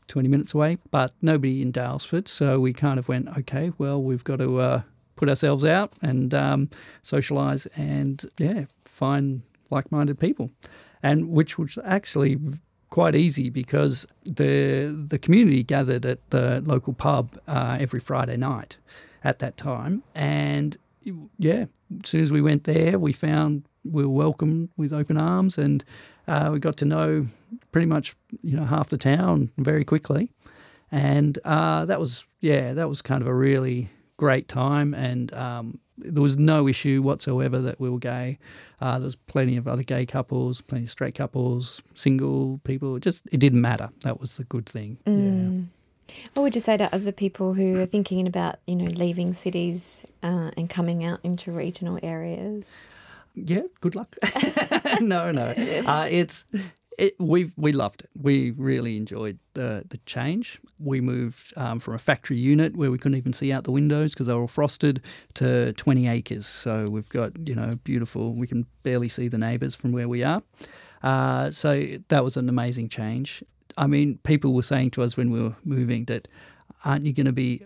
20 0.08 0.30
minutes 0.30 0.54
away, 0.54 0.78
but 0.90 1.14
nobody 1.22 1.62
in 1.62 1.72
Daylesford. 1.74 2.28
So 2.28 2.60
we 2.60 2.72
kind 2.72 2.98
of 2.98 3.08
went, 3.08 3.28
okay, 3.38 3.72
well, 3.78 4.02
we've 4.02 4.24
got 4.24 4.38
to 4.38 4.60
uh, 4.60 4.82
put 5.16 5.28
ourselves 5.28 5.66
out 5.66 5.94
and 6.02 6.34
um, 6.34 6.70
socialise 7.04 7.68
and, 7.76 8.26
yeah, 8.38 8.66
find 8.86 9.42
like 9.70 9.92
minded 9.92 10.20
people. 10.20 10.50
And 11.04 11.30
which 11.30 11.60
was 11.60 11.78
actually 11.84 12.40
quite 12.90 13.16
easy 13.16 13.50
because 13.50 14.06
the 14.24 15.06
the 15.08 15.20
community 15.20 15.64
gathered 15.64 16.06
at 16.06 16.30
the 16.30 16.62
local 16.66 16.94
pub 16.94 17.38
uh, 17.48 17.78
every 17.80 18.00
Friday 18.00 18.38
night 18.38 18.78
at 19.24 19.40
that 19.40 19.58
time, 19.58 20.04
and 20.16 20.78
yeah, 21.38 21.66
as 22.04 22.10
soon 22.10 22.22
as 22.24 22.32
we 22.32 22.42
went 22.42 22.66
there, 22.66 23.00
we 23.00 23.14
found 23.14 23.64
we 23.84 24.04
were 24.04 24.10
welcomed 24.10 24.70
with 24.78 24.94
open 24.94 25.18
arms, 25.18 25.58
and 25.58 25.84
uh, 26.28 26.50
we 26.52 26.60
got 26.60 26.78
to 26.78 26.86
know 26.86 27.26
pretty 27.72 27.88
much 27.88 28.16
you 28.42 28.56
know 28.56 28.66
half 28.66 28.90
the 28.90 28.98
town 28.98 29.52
very 29.58 29.86
quickly, 29.86 30.32
and 30.92 31.40
uh, 31.46 31.86
that 31.86 32.00
was 32.00 32.26
yeah 32.42 32.74
that 32.74 32.90
was 32.90 33.02
kind 33.02 33.22
of 33.22 33.28
a 33.28 33.34
really 33.34 33.90
great 34.18 34.48
time 34.48 34.94
and. 34.94 35.34
Um, 35.34 35.80
there 35.98 36.22
was 36.22 36.38
no 36.38 36.68
issue 36.68 37.02
whatsoever 37.02 37.60
that 37.60 37.80
we 37.80 37.90
were 37.90 38.00
gay. 38.00 38.38
Uh, 38.82 39.00
there 39.00 39.06
was 39.06 39.16
plenty 39.16 39.58
of 39.58 39.68
other 39.68 39.84
gay 39.84 40.06
couples, 40.06 40.62
plenty 40.62 40.86
of 40.86 40.92
straight 40.92 41.16
couples, 41.16 41.82
single 41.96 42.60
people. 42.64 42.96
It 42.96 43.04
just 43.04 43.28
it 43.32 43.40
didn't 43.40 43.62
matter. 43.62 43.90
That 44.02 44.20
was 44.20 44.38
the 44.38 44.44
good 44.44 44.68
thing. 44.68 44.98
Mm. 45.06 45.66
What 46.34 46.44
would 46.44 46.56
you 46.56 46.62
say 46.62 46.78
to 46.78 46.94
other 46.94 47.12
people 47.12 47.54
who 47.54 47.80
are 47.82 47.86
thinking 47.86 48.28
about, 48.28 48.58
you 48.66 48.76
know, 48.76 48.86
leaving 48.86 49.34
cities 49.34 50.06
uh, 50.24 50.52
and 50.56 50.70
coming 50.70 51.04
out 51.04 51.20
into 51.24 51.52
regional 51.52 52.00
areas? 52.02 52.74
Yeah, 53.36 53.64
good 53.82 53.94
luck. 53.96 54.16
no, 55.02 55.32
no, 55.32 55.44
uh, 55.86 56.08
it's 56.10 56.46
it, 56.98 57.16
we 57.20 57.52
we 57.56 57.72
loved 57.72 58.02
it. 58.04 58.10
We 58.20 58.52
really 58.52 58.98
enjoyed 58.98 59.38
the 59.54 59.86
the 59.88 59.98
change. 60.06 60.60
We 60.80 61.00
moved 61.00 61.54
um, 61.56 61.80
from 61.80 61.94
a 61.94 62.00
factory 62.00 62.38
unit 62.38 62.76
where 62.76 62.90
we 62.90 62.98
couldn't 62.98 63.18
even 63.18 63.34
see 63.34 63.52
out 63.52 63.64
the 63.64 63.72
windows 63.72 64.14
because 64.14 64.28
they 64.28 64.34
were 64.34 64.42
all 64.42 64.48
frosted 64.48 65.02
to 65.36 65.74
20 65.74 66.08
acres. 66.08 66.48
So 66.48 66.86
we've 66.90 67.10
got 67.10 67.48
you 67.48 67.56
know 67.56 67.76
beautiful. 67.84 68.34
We 68.34 68.48
can 68.48 68.66
barely 68.84 69.10
see 69.10 69.28
the 69.28 69.38
neighbours 69.38 69.76
from 69.76 69.92
where 69.92 70.10
we 70.10 70.24
are. 70.24 70.42
Uh, 71.04 71.52
so 71.52 71.86
that 72.08 72.24
was 72.24 72.36
an 72.36 72.50
amazing 72.50 72.90
change. 72.90 73.44
I 73.78 73.86
mean, 73.86 74.18
people 74.24 74.54
were 74.54 74.64
saying 74.64 74.92
to 74.92 75.04
us 75.04 75.16
when 75.16 75.30
we 75.30 75.42
were 75.42 75.56
moving 75.64 76.06
that 76.06 76.28
aren't 76.84 77.06
you 77.06 77.14
going 77.14 77.28
to 77.28 77.34
be 77.34 77.64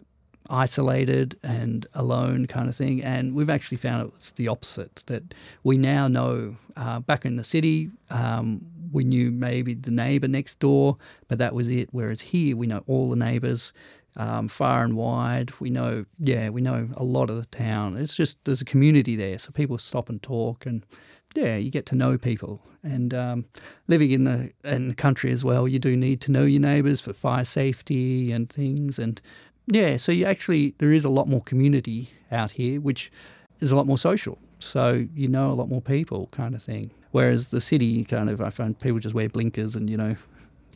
isolated 0.50 1.38
and 1.44 1.88
alone 1.94 2.46
kind 2.46 2.68
of 2.68 2.76
thing. 2.76 3.04
And 3.04 3.34
we've 3.34 3.50
actually 3.50 3.78
found 3.78 4.12
it's 4.16 4.32
the 4.32 4.48
opposite 4.48 5.04
that 5.08 5.34
we 5.64 5.78
now 5.78 6.08
know 6.08 6.58
uh, 6.76 7.00
back 7.00 7.26
in 7.26 7.38
the 7.38 7.44
city, 7.44 7.90
um, 8.10 8.66
we 8.91 9.03
knew 9.03 9.31
maybe 9.31 9.74
the 9.74 9.91
neighbour 9.91 10.27
next 10.27 10.60
door, 10.60 10.98
but 11.27 11.38
that 11.38 11.53
was 11.53 11.69
it. 11.69 11.89
Whereas 11.91 12.21
here, 12.21 12.55
we 12.55 12.67
know 12.67 12.83
all 12.88 13.10
the 13.10 13.15
neighbours. 13.15 13.74
Um, 14.17 14.50
far 14.50 14.83
and 14.83 14.98
wide, 14.98 15.53
we 15.62 15.69
know, 15.69 16.05
yeah, 16.19 16.50
we 16.50 16.60
know 16.60 16.89
a 16.98 17.03
lot 17.03 17.29
of 17.29 17.38
the 17.38 17.45
town. 17.45 17.95
It's 17.95 18.13
just 18.13 18.43
there's 18.43 18.62
a 18.62 18.65
community 18.65 19.15
there, 19.15 19.39
so 19.39 19.51
people 19.51 19.77
stop 19.77 20.10
and 20.10 20.21
talk, 20.21 20.65
and 20.65 20.86
yeah, 21.33 21.55
you 21.55 21.71
get 21.71 21.86
to 21.88 21.95
know 21.95 22.17
people. 22.17 22.62
And 22.83 23.13
um, 23.13 23.45
living 23.88 24.12
in 24.12 24.24
the 24.25 24.51
in 24.63 24.89
the 24.89 24.95
country 24.95 25.31
as 25.31 25.43
well, 25.43 25.67
you 25.67 25.79
do 25.79 25.95
need 25.95 26.19
to 26.21 26.31
know 26.31 26.43
your 26.43 26.62
neighbours 26.62 27.00
for 27.00 27.13
fire 27.13 27.45
safety 27.45 28.31
and 28.31 28.50
things. 28.50 29.00
And 29.00 29.21
yeah, 29.67 29.98
so 29.98 30.12
you 30.12 30.25
actually 30.25 30.75
there 30.79 30.91
is 30.91 31.05
a 31.05 31.10
lot 31.10 31.27
more 31.27 31.41
community 31.41 32.10
out 32.31 32.51
here, 32.51 32.81
which 32.81 33.12
is 33.60 33.71
a 33.71 33.75
lot 33.75 33.88
more 33.88 33.98
social. 33.98 34.39
So 34.63 35.06
you 35.15 35.27
know 35.27 35.51
a 35.51 35.53
lot 35.53 35.70
more 35.70 35.82
people, 35.82 36.27
kind 36.32 36.56
of 36.56 36.63
thing. 36.63 36.91
Whereas 37.12 37.50
the 37.50 37.62
city, 37.62 38.03
kind 38.06 38.30
of, 38.30 38.41
I 38.41 38.50
find 38.50 38.80
people 38.80 39.00
just 39.00 39.15
wear 39.15 39.30
blinkers 39.30 39.75
and 39.75 39.89
you 39.89 39.98
know, 39.98 40.15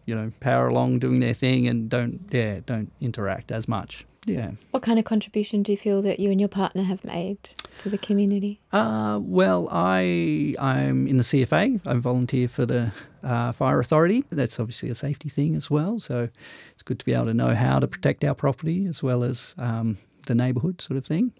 you 0.05 0.15
know, 0.15 0.31
power 0.39 0.67
along 0.67 0.99
doing 0.99 1.19
their 1.19 1.33
thing 1.33 1.67
and 1.67 1.89
don't, 1.89 2.21
yeah, 2.29 2.59
don't 2.65 2.91
interact 2.99 3.51
as 3.51 3.67
much. 3.67 4.05
Yeah. 4.25 4.51
What 4.71 4.81
kind 4.81 4.97
of 4.97 5.05
contribution 5.05 5.61
do 5.61 5.71
you 5.71 5.77
feel 5.77 6.01
that 6.01 6.19
you 6.19 6.31
and 6.31 6.39
your 6.39 6.49
partner 6.49 6.81
have 6.81 7.05
made 7.05 7.37
to 7.77 7.89
the 7.89 7.97
community? 7.97 8.59
Uh, 8.73 9.19
well, 9.21 9.69
I 9.71 10.55
I'm 10.59 11.07
in 11.07 11.17
the 11.17 11.23
CFA. 11.23 11.79
I 11.85 11.93
volunteer 11.93 12.47
for 12.47 12.65
the 12.65 12.91
uh, 13.23 13.51
fire 13.51 13.79
authority. 13.79 14.23
That's 14.31 14.59
obviously 14.59 14.89
a 14.89 14.95
safety 14.95 15.29
thing 15.29 15.55
as 15.55 15.69
well. 15.69 15.99
So 15.99 16.27
it's 16.71 16.81
good 16.81 16.97
to 16.99 17.05
be 17.05 17.13
able 17.13 17.25
to 17.25 17.35
know 17.35 17.53
how 17.53 17.77
to 17.79 17.87
protect 17.87 18.23
our 18.23 18.33
property 18.33 18.87
as 18.87 19.03
well 19.03 19.23
as 19.23 19.53
um, 19.59 19.99
the 20.25 20.33
neighbourhood 20.33 20.81
sort 20.81 20.97
of 20.97 21.05
thing 21.05 21.31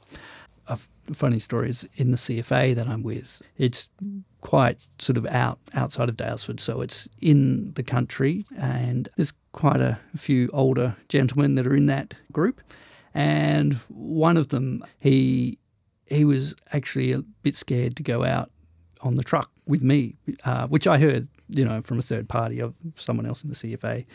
a 0.68 0.78
funny 1.14 1.40
story 1.40 1.70
is 1.70 1.88
in 1.96 2.12
the 2.12 2.18
CFA 2.18 2.76
that 2.76 2.88
I'm 2.88 3.04
with. 3.04 3.42
It's 3.58 3.90
quite 4.42 4.86
sort 5.00 5.18
of 5.18 5.26
out 5.28 5.60
outside 5.74 6.10
of 6.10 6.18
Daylesford, 6.18 6.60
so 6.60 6.82
it's 6.82 7.08
in 7.22 7.74
the 7.74 7.84
country, 7.84 8.46
and 8.58 9.08
there's 9.16 9.34
quite 9.52 9.82
a 9.82 10.00
few 10.16 10.50
older 10.54 10.96
gentlemen 11.10 11.56
that 11.56 11.68
are 11.68 11.76
in 11.76 11.86
that 11.88 12.14
group, 12.32 12.62
and 13.14 13.76
one 13.90 14.38
of 14.38 14.50
them 14.50 14.84
he 15.00 15.58
he 16.06 16.26
was 16.26 16.56
actually 16.74 17.12
a 17.12 17.22
bit 17.44 17.56
scared 17.56 17.96
to 17.98 18.04
go 18.04 18.24
out 18.24 18.52
on 19.02 19.16
the 19.16 19.24
truck 19.24 19.52
with 19.66 19.84
me, 19.84 20.16
uh, 20.46 20.68
which 20.68 20.88
I 20.88 20.98
heard 20.98 21.28
you 21.50 21.64
know 21.64 21.82
from 21.82 22.00
a 22.00 22.04
third 22.04 22.28
party 22.28 22.60
of 22.60 22.74
someone 22.96 23.26
else 23.26 23.44
in 23.44 23.50
the 23.50 23.56
CFA. 23.56 24.06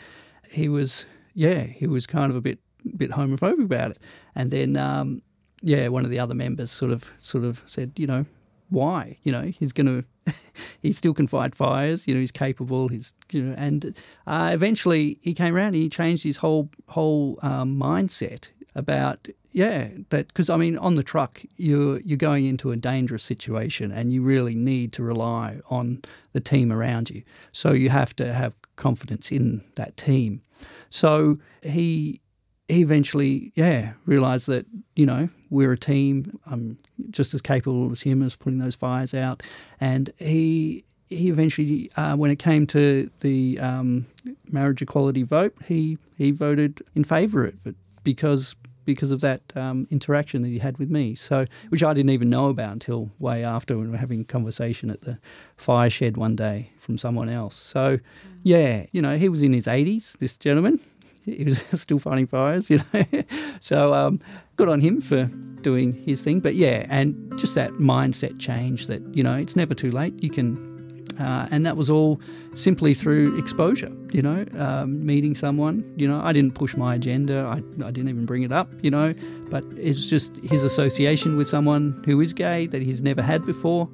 He 0.49 0.67
was 0.67 1.05
yeah 1.33 1.61
he 1.63 1.87
was 1.87 2.05
kind 2.05 2.29
of 2.29 2.35
a 2.35 2.41
bit 2.41 2.59
bit 2.97 3.11
homophobic 3.11 3.63
about 3.63 3.91
it, 3.91 3.99
and 4.35 4.51
then. 4.51 4.75
Um, 4.75 5.21
yeah, 5.61 5.87
one 5.87 6.05
of 6.05 6.11
the 6.11 6.19
other 6.19 6.35
members 6.35 6.71
sort 6.71 6.91
of 6.91 7.05
sort 7.19 7.43
of 7.43 7.61
said, 7.65 7.93
you 7.97 8.07
know, 8.07 8.25
why? 8.69 9.17
You 9.23 9.31
know, 9.31 9.43
he's 9.43 9.71
going 9.71 9.87
to, 10.25 10.33
he 10.81 10.91
still 10.91 11.13
can 11.13 11.27
fight 11.27 11.55
fires. 11.55 12.07
You 12.07 12.15
know, 12.15 12.19
he's 12.19 12.31
capable. 12.31 12.87
He's 12.87 13.13
you 13.31 13.43
know, 13.43 13.55
and 13.57 13.97
uh, 14.25 14.51
eventually 14.53 15.19
he 15.21 15.33
came 15.33 15.55
around. 15.55 15.73
he 15.73 15.89
changed 15.89 16.23
his 16.23 16.37
whole 16.37 16.69
whole 16.87 17.37
um, 17.41 17.77
mindset 17.77 18.49
about 18.73 19.27
yeah 19.51 19.89
that 20.11 20.29
because 20.29 20.49
I 20.49 20.55
mean 20.55 20.77
on 20.77 20.95
the 20.95 21.03
truck 21.03 21.41
you're 21.57 21.99
you're 21.99 22.15
going 22.15 22.45
into 22.45 22.71
a 22.71 22.77
dangerous 22.77 23.21
situation 23.21 23.91
and 23.91 24.13
you 24.13 24.21
really 24.21 24.55
need 24.55 24.93
to 24.93 25.03
rely 25.03 25.59
on 25.69 26.01
the 26.31 26.39
team 26.39 26.71
around 26.71 27.09
you. 27.09 27.23
So 27.51 27.73
you 27.73 27.89
have 27.89 28.15
to 28.15 28.33
have 28.33 28.55
confidence 28.77 29.31
in 29.31 29.63
that 29.75 29.97
team. 29.97 30.41
So 30.89 31.37
he 31.61 32.21
he 32.69 32.81
eventually, 32.81 33.51
yeah, 33.55 33.93
realised 34.05 34.47
that 34.47 34.65
you 34.95 35.05
know 35.05 35.29
we're 35.51 35.73
a 35.73 35.77
team. 35.77 36.39
I'm 36.47 36.79
just 37.11 37.35
as 37.35 37.41
capable 37.41 37.91
as 37.91 38.01
him 38.01 38.23
as 38.23 38.35
putting 38.35 38.57
those 38.57 38.73
fires 38.73 39.13
out, 39.13 39.43
and 39.79 40.11
he 40.17 40.83
he 41.11 41.29
eventually, 41.29 41.91
uh, 41.97 42.15
when 42.15 42.31
it 42.31 42.39
came 42.39 42.65
to 42.67 43.11
the 43.19 43.59
um, 43.59 44.05
marriage 44.49 44.81
equality 44.81 45.23
vote, 45.23 45.53
he 45.65 45.97
he 46.17 46.31
voted 46.31 46.81
in 46.95 47.03
favour 47.03 47.45
of 47.45 47.67
it 47.67 47.75
because 48.03 48.55
because 48.83 49.11
of 49.11 49.21
that 49.21 49.41
um, 49.55 49.87
interaction 49.91 50.41
that 50.41 50.47
he 50.47 50.57
had 50.57 50.77
with 50.79 50.89
me. 50.89 51.13
So, 51.13 51.45
which 51.69 51.83
I 51.83 51.93
didn't 51.93 52.09
even 52.11 52.29
know 52.29 52.47
about 52.47 52.73
until 52.73 53.11
way 53.19 53.43
after 53.43 53.77
when 53.77 53.87
we 53.87 53.91
were 53.91 53.97
having 53.97 54.21
a 54.21 54.25
conversation 54.25 54.89
at 54.89 55.01
the 55.01 55.19
fire 55.55 55.89
shed 55.89 56.17
one 56.17 56.35
day 56.35 56.71
from 56.77 56.97
someone 56.97 57.29
else. 57.29 57.55
So, 57.55 57.99
yeah, 58.41 58.85
you 58.91 59.01
know, 59.01 59.17
he 59.17 59.29
was 59.29 59.43
in 59.43 59.53
his 59.53 59.67
80s, 59.67 60.17
this 60.17 60.35
gentleman, 60.37 60.79
he 61.25 61.43
was 61.43 61.59
still 61.81 61.99
fighting 61.99 62.27
fires, 62.27 62.69
you 62.69 62.79
know. 62.93 63.03
so 63.59 63.93
um, 63.93 64.19
good 64.55 64.69
on 64.69 64.81
him 64.81 65.01
for 65.01 65.25
doing 65.61 65.93
his 65.93 66.21
thing. 66.21 66.39
But 66.39 66.55
yeah, 66.55 66.85
and 66.89 67.37
just 67.37 67.55
that 67.55 67.71
mindset 67.73 68.39
change 68.39 68.87
that 68.87 69.01
you 69.15 69.23
know 69.23 69.35
it's 69.35 69.55
never 69.55 69.73
too 69.73 69.91
late. 69.91 70.21
You 70.21 70.29
can. 70.29 70.71
Uh, 71.19 71.47
and 71.51 71.65
that 71.65 71.77
was 71.77 71.87
all 71.89 72.19
simply 72.55 72.95
through 72.95 73.37
exposure, 73.37 73.91
you 74.11 74.23
know, 74.23 74.43
um, 74.57 75.05
meeting 75.05 75.35
someone. 75.35 75.83
You 75.95 76.07
know, 76.07 76.19
I 76.19 76.33
didn't 76.33 76.55
push 76.55 76.75
my 76.75 76.95
agenda, 76.95 77.45
I, 77.45 77.57
I 77.85 77.91
didn't 77.91 78.09
even 78.09 78.25
bring 78.25 78.41
it 78.41 78.51
up, 78.51 78.71
you 78.81 78.89
know, 78.89 79.13
but 79.51 79.63
it's 79.75 80.07
just 80.07 80.35
his 80.37 80.63
association 80.63 81.35
with 81.35 81.47
someone 81.47 82.01
who 82.07 82.19
is 82.21 82.33
gay 82.33 82.65
that 82.67 82.81
he's 82.81 83.03
never 83.03 83.21
had 83.21 83.45
before 83.45 83.87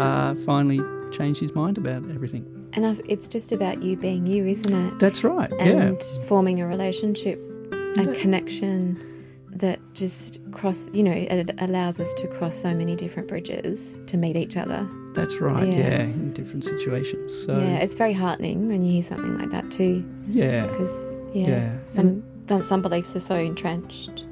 uh, 0.00 0.34
finally 0.46 0.80
changed 1.12 1.40
his 1.40 1.54
mind 1.54 1.78
about 1.78 2.02
everything. 2.10 2.51
And 2.74 3.00
it's 3.08 3.28
just 3.28 3.52
about 3.52 3.82
you 3.82 3.96
being 3.96 4.26
you, 4.26 4.46
isn't 4.46 4.72
it? 4.72 4.98
That's 4.98 5.24
right. 5.24 5.52
And 5.60 6.00
yeah. 6.00 6.22
forming 6.22 6.60
a 6.60 6.66
relationship, 6.66 7.38
a 7.72 8.04
yeah. 8.04 8.14
connection 8.14 9.08
that 9.50 9.78
just 9.92 10.40
cross, 10.50 10.90
you 10.94 11.02
know, 11.02 11.12
it 11.12 11.50
allows 11.58 12.00
us 12.00 12.14
to 12.14 12.26
cross 12.26 12.56
so 12.56 12.74
many 12.74 12.96
different 12.96 13.28
bridges 13.28 13.98
to 14.06 14.16
meet 14.16 14.36
each 14.36 14.56
other. 14.56 14.88
That's 15.14 15.40
right. 15.40 15.66
Yeah, 15.66 15.76
yeah 15.76 16.00
in 16.00 16.32
different 16.32 16.64
situations. 16.64 17.44
So 17.44 17.52
yeah, 17.52 17.76
it's 17.76 17.94
very 17.94 18.14
heartening 18.14 18.68
when 18.68 18.80
you 18.80 18.92
hear 18.92 19.02
something 19.02 19.38
like 19.38 19.50
that 19.50 19.70
too. 19.70 20.04
Yeah. 20.26 20.66
Because 20.66 21.20
yeah, 21.34 21.48
yeah. 21.48 21.78
some 21.86 22.24
and 22.48 22.64
some 22.64 22.82
beliefs 22.82 23.14
are 23.14 23.20
so 23.20 23.36
entrenched. 23.36 24.24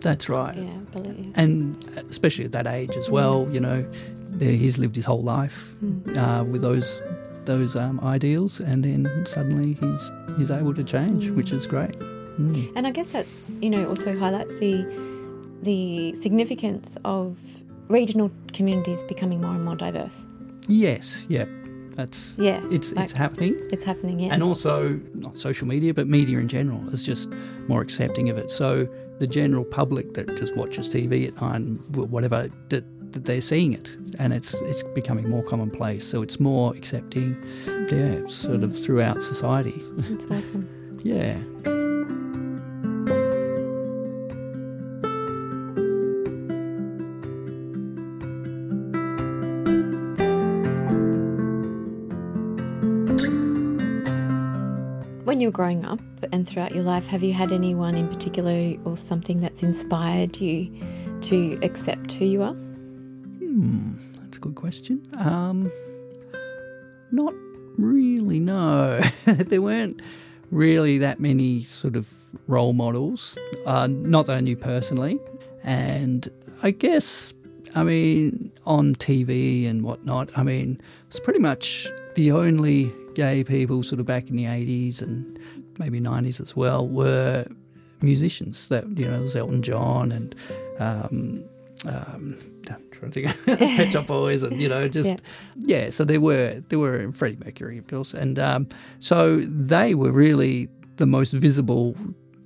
That's 0.00 0.28
right. 0.28 0.56
Yeah, 0.56 0.78
believe. 0.92 1.32
And 1.34 1.86
especially 2.08 2.44
at 2.44 2.52
that 2.52 2.66
age 2.66 2.96
as 2.96 3.10
well, 3.10 3.48
you 3.50 3.60
know, 3.60 3.86
he's 4.38 4.78
lived 4.78 4.96
his 4.96 5.04
whole 5.04 5.22
life 5.22 5.74
mm. 5.82 6.16
uh, 6.16 6.44
with 6.44 6.62
those 6.62 7.00
those 7.46 7.76
um, 7.76 8.00
ideals, 8.00 8.60
and 8.60 8.84
then 8.84 9.24
suddenly 9.26 9.74
he's 9.74 10.10
he's 10.36 10.50
able 10.50 10.74
to 10.74 10.84
change, 10.84 11.30
mm. 11.30 11.36
which 11.36 11.52
is 11.52 11.66
great. 11.66 11.98
Mm. 12.38 12.72
And 12.76 12.86
I 12.86 12.90
guess 12.90 13.12
that's 13.12 13.52
you 13.62 13.70
know 13.70 13.88
also 13.88 14.16
highlights 14.16 14.58
the 14.58 14.86
the 15.62 16.14
significance 16.14 16.96
of 17.04 17.38
regional 17.88 18.30
communities 18.52 19.02
becoming 19.04 19.40
more 19.40 19.54
and 19.54 19.64
more 19.64 19.76
diverse. 19.76 20.26
Yes, 20.68 21.26
yeah, 21.28 21.46
that's 21.94 22.36
yeah, 22.38 22.60
it's 22.70 22.92
like, 22.92 23.04
it's 23.04 23.12
happening. 23.12 23.56
It's 23.70 23.84
happening, 23.84 24.20
yeah. 24.20 24.34
And 24.34 24.42
also 24.42 25.00
not 25.14 25.38
social 25.38 25.66
media, 25.66 25.94
but 25.94 26.06
media 26.06 26.38
in 26.38 26.48
general 26.48 26.88
is 26.90 27.04
just 27.04 27.32
more 27.68 27.80
accepting 27.80 28.28
of 28.28 28.36
it. 28.36 28.50
So 28.50 28.88
the 29.18 29.26
general 29.26 29.64
public 29.64 30.14
that 30.14 30.28
just 30.36 30.54
watches 30.56 30.88
TV 30.88 31.28
at 31.28 31.40
nine, 31.40 31.76
whatever, 31.94 32.48
that 33.16 33.24
they're 33.24 33.40
seeing 33.40 33.72
it, 33.72 33.96
and 34.18 34.32
it's 34.32 34.54
it's 34.62 34.82
becoming 34.94 35.28
more 35.28 35.42
commonplace. 35.42 36.06
So 36.06 36.22
it's 36.22 36.38
more 36.38 36.74
accepting, 36.74 37.42
yeah, 37.90 38.26
sort 38.26 38.62
of 38.62 38.78
throughout 38.78 39.22
society. 39.22 39.82
That's 39.96 40.26
awesome. 40.26 40.68
yeah. 41.02 41.40
when 55.24 55.40
you 55.40 55.48
were 55.48 55.52
growing 55.52 55.84
up 55.84 56.00
and 56.32 56.48
throughout 56.48 56.74
your 56.74 56.84
life, 56.84 57.06
have 57.08 57.22
you 57.22 57.32
had 57.32 57.52
anyone 57.52 57.94
in 57.94 58.08
particular 58.08 58.74
or 58.86 58.96
something 58.96 59.38
that's 59.38 59.62
inspired 59.62 60.40
you 60.40 60.70
to 61.20 61.58
accept 61.62 62.12
who 62.12 62.24
you 62.24 62.42
are? 62.42 62.56
Hmm, 63.56 63.92
that's 64.20 64.36
a 64.36 64.40
good 64.40 64.54
question. 64.54 65.00
Um, 65.16 65.72
not 67.10 67.32
really, 67.78 68.38
no. 68.38 69.00
there 69.24 69.62
weren't 69.62 70.02
really 70.50 70.98
that 70.98 71.20
many 71.20 71.62
sort 71.62 71.96
of 71.96 72.12
role 72.48 72.74
models, 72.74 73.38
uh, 73.64 73.86
not 73.86 74.26
that 74.26 74.36
I 74.36 74.40
knew 74.40 74.56
personally. 74.56 75.18
And 75.62 76.28
I 76.62 76.70
guess, 76.70 77.32
I 77.74 77.82
mean, 77.82 78.52
on 78.66 78.94
TV 78.96 79.66
and 79.66 79.82
whatnot, 79.82 80.36
I 80.36 80.42
mean, 80.42 80.78
it's 81.06 81.18
pretty 81.18 81.40
much 81.40 81.88
the 82.14 82.32
only 82.32 82.92
gay 83.14 83.42
people 83.42 83.82
sort 83.82 84.00
of 84.00 84.04
back 84.04 84.28
in 84.28 84.36
the 84.36 84.44
80s 84.44 85.00
and 85.00 85.38
maybe 85.78 85.98
90s 85.98 86.42
as 86.42 86.54
well 86.54 86.86
were 86.86 87.46
musicians. 88.02 88.68
That, 88.68 88.86
you 88.98 89.06
know, 89.06 89.12
there 89.12 89.22
was 89.22 89.34
Elton 89.34 89.62
John 89.62 90.12
and. 90.12 90.34
Um, 90.78 91.42
um, 91.86 92.38
I'm 92.68 92.82
trying 92.90 93.10
to 93.12 93.28
think, 93.28 93.44
Pet 93.76 93.92
Shop 93.92 94.06
Boys, 94.06 94.42
and 94.42 94.60
you 94.60 94.68
know, 94.68 94.88
just 94.88 95.20
yeah. 95.56 95.84
yeah. 95.84 95.90
So 95.90 96.04
there 96.04 96.20
were 96.20 96.62
there 96.68 96.78
were 96.78 97.12
Freddie 97.12 97.38
Mercury, 97.44 97.78
of 97.78 97.86
course, 97.86 98.14
and 98.14 98.38
um, 98.38 98.68
so 98.98 99.38
they 99.40 99.94
were 99.94 100.12
really 100.12 100.68
the 100.96 101.06
most 101.06 101.32
visible 101.32 101.96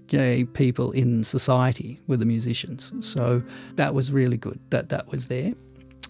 gay 0.09 0.44
people 0.44 0.90
in 0.90 1.23
society 1.23 2.00
were 2.09 2.16
the 2.16 2.25
musicians. 2.25 2.92
So 3.00 3.42
that 3.76 3.94
was 3.94 4.11
really 4.11 4.37
good 4.37 4.59
that 4.70 4.88
that 4.90 5.09
was 5.09 5.26
there, 5.26 5.54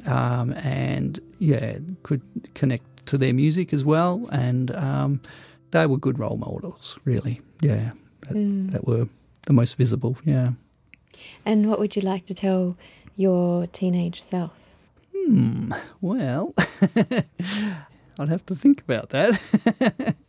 um, 0.07 0.53
and 0.55 1.21
yeah, 1.39 1.79
could 2.03 2.23
connect 2.55 3.07
to 3.07 3.19
their 3.19 3.35
music 3.35 3.73
as 3.73 3.85
well, 3.85 4.29
and 4.33 4.75
um, 4.75 5.21
they 5.71 5.87
were 5.87 5.99
good 5.99 6.19
role 6.19 6.37
models, 6.37 6.99
really. 7.05 7.41
Yeah, 7.61 7.93
that, 8.23 8.35
mm. 8.35 8.71
that 8.73 8.87
were 8.87 9.09
the 9.47 9.53
most 9.53 9.77
visible. 9.77 10.17
Yeah. 10.25 10.53
And 11.45 11.69
what 11.69 11.79
would 11.79 11.97
you 11.97 12.03
like 12.03 12.27
to 12.27 12.35
tell 12.35 12.77
your 13.17 13.67
teenage 13.67 14.21
self? 14.21 14.75
Hmm, 15.15 15.73
well, 16.01 16.55
I'd 18.19 18.29
have 18.29 18.45
to 18.47 18.55
think 18.55 18.81
about 18.81 19.11
that. 19.11 19.35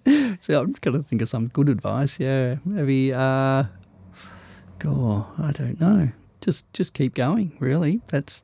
so 0.39 0.61
I'm 0.61 0.73
going 0.73 0.97
to 0.97 1.03
think 1.03 1.21
of 1.21 1.29
some 1.29 1.47
good 1.47 1.69
advice. 1.69 2.19
Yeah, 2.19 2.55
maybe, 2.65 3.13
uh, 3.13 3.63
God, 4.79 5.25
I 5.39 5.51
don't 5.51 5.79
know. 5.79 6.09
Just, 6.41 6.71
just 6.73 6.93
keep 6.93 7.13
going, 7.13 7.55
really. 7.59 8.01
That's, 8.07 8.43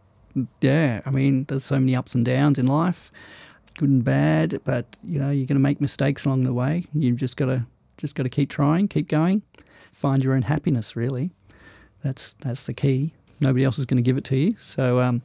yeah, 0.61 1.01
I 1.05 1.11
mean, 1.11 1.45
there's 1.45 1.65
so 1.65 1.79
many 1.79 1.95
ups 1.95 2.15
and 2.15 2.25
downs 2.25 2.59
in 2.59 2.67
life, 2.67 3.11
good 3.77 3.89
and 3.89 4.03
bad, 4.03 4.59
but, 4.63 4.85
you 5.03 5.19
know, 5.19 5.29
you're 5.29 5.47
going 5.47 5.55
to 5.57 5.63
make 5.63 5.81
mistakes 5.81 6.25
along 6.25 6.43
the 6.43 6.53
way. 6.53 6.85
You've 6.93 7.17
just 7.17 7.37
got 7.37 7.47
to, 7.47 7.65
just 7.97 8.15
got 8.15 8.23
to 8.23 8.29
keep 8.29 8.49
trying, 8.49 8.87
keep 8.87 9.07
going, 9.07 9.41
find 9.91 10.23
your 10.23 10.33
own 10.33 10.43
happiness, 10.43 10.95
really. 10.95 11.31
That's, 12.03 12.33
that's 12.33 12.63
the 12.63 12.73
key 12.73 13.13
nobody 13.39 13.63
else 13.63 13.79
is 13.79 13.85
going 13.85 13.97
to 13.97 14.03
give 14.03 14.17
it 14.17 14.23
to 14.25 14.35
you. 14.35 14.55
So 14.57 14.99
um, 14.99 15.21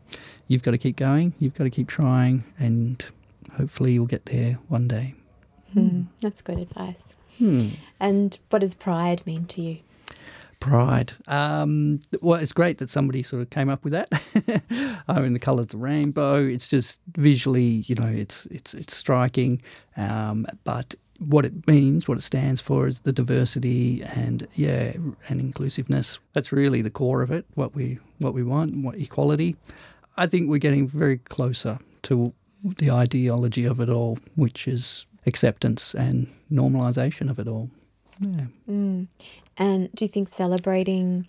you've 0.48 0.62
got 0.62 0.72
to 0.72 0.78
keep 0.78 0.96
going, 0.96 1.34
you've 1.38 1.54
got 1.54 1.64
to 1.64 1.70
keep 1.70 1.88
trying, 1.88 2.44
and 2.58 3.04
hopefully 3.56 3.92
you'll 3.92 4.06
get 4.06 4.26
there 4.26 4.58
one 4.68 4.88
day. 4.88 5.14
Hmm. 5.72 6.02
That's 6.20 6.42
good 6.42 6.58
advice. 6.58 7.16
Hmm. 7.38 7.68
And 7.98 8.38
what 8.50 8.60
does 8.60 8.74
pride 8.74 9.26
mean 9.26 9.46
to 9.46 9.62
you? 9.62 9.78
Pride. 10.60 11.14
Um, 11.26 12.00
well, 12.20 12.38
it's 12.38 12.52
great 12.52 12.78
that 12.78 12.88
somebody 12.88 13.24
sort 13.24 13.42
of 13.42 13.50
came 13.50 13.68
up 13.68 13.82
with 13.82 13.94
that. 13.94 15.02
I 15.08 15.20
mean, 15.20 15.32
the 15.32 15.40
colour 15.40 15.62
of 15.62 15.68
the 15.68 15.76
rainbow. 15.76 16.36
It's 16.36 16.68
just 16.68 17.00
visually, 17.16 17.84
you 17.88 17.96
know, 17.96 18.06
it's 18.06 18.46
it's 18.46 18.72
it's 18.74 18.94
striking. 18.94 19.60
Um, 19.96 20.46
but 20.62 20.94
what 21.26 21.44
it 21.44 21.66
means, 21.66 22.08
what 22.08 22.18
it 22.18 22.22
stands 22.22 22.60
for, 22.60 22.86
is 22.86 23.00
the 23.00 23.12
diversity 23.12 24.02
and 24.02 24.46
yeah, 24.54 24.92
and 25.28 25.40
inclusiveness. 25.40 26.18
That's 26.32 26.52
really 26.52 26.82
the 26.82 26.90
core 26.90 27.22
of 27.22 27.30
it. 27.30 27.46
What 27.54 27.74
we 27.74 27.98
what 28.18 28.34
we 28.34 28.42
want, 28.42 28.76
what 28.84 28.96
equality. 28.96 29.56
I 30.16 30.26
think 30.26 30.50
we're 30.50 30.58
getting 30.58 30.86
very 30.86 31.18
closer 31.18 31.78
to 32.02 32.32
the 32.64 32.90
ideology 32.90 33.64
of 33.64 33.80
it 33.80 33.88
all, 33.88 34.18
which 34.36 34.68
is 34.68 35.06
acceptance 35.26 35.94
and 35.94 36.28
normalisation 36.50 37.30
of 37.30 37.38
it 37.38 37.48
all. 37.48 37.70
Yeah. 38.20 38.46
Mm. 38.68 39.08
And 39.56 39.92
do 39.94 40.04
you 40.04 40.08
think 40.08 40.28
celebrating 40.28 41.28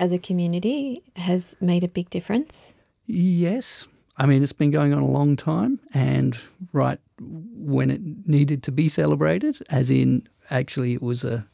as 0.00 0.12
a 0.12 0.18
community 0.18 1.02
has 1.16 1.56
made 1.60 1.84
a 1.84 1.88
big 1.88 2.10
difference? 2.10 2.74
Yes, 3.06 3.86
I 4.16 4.26
mean, 4.26 4.42
it's 4.42 4.52
been 4.52 4.70
going 4.70 4.92
on 4.92 5.02
a 5.02 5.06
long 5.06 5.36
time, 5.36 5.80
and 5.92 6.38
right 6.72 6.98
when 7.26 7.90
it 7.90 8.00
needed 8.26 8.62
to 8.64 8.72
be 8.72 8.88
celebrated, 8.88 9.58
as 9.70 9.90
in 9.90 10.26
actually 10.50 10.94
it 10.94 11.02
was 11.02 11.24
a 11.24 11.46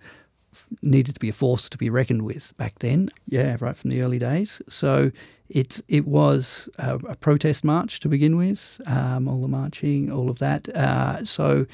needed 0.83 1.15
to 1.15 1.21
be 1.21 1.29
a 1.29 1.33
force 1.33 1.69
to 1.69 1.79
be 1.79 1.89
reckoned 1.89 2.23
with 2.23 2.53
back 2.57 2.79
then. 2.81 3.09
Yeah, 3.27 3.57
right 3.61 3.77
from 3.77 3.91
the 3.91 4.03
early 4.03 4.19
days. 4.19 4.61
So 4.69 5.13
it 5.49 5.81
it 5.89 6.07
was 6.07 6.69
a, 6.79 6.97
a 6.97 7.17
protest 7.17 7.65
march 7.65 8.01
to 8.01 8.09
begin 8.09 8.37
with, 8.37 8.81
um, 8.87 9.29
all 9.29 9.41
the 9.41 9.49
marching, 9.49 10.11
all 10.11 10.31
of 10.31 10.39
that. 10.39 10.69
Uh, 10.71 11.25
so, 11.25 11.67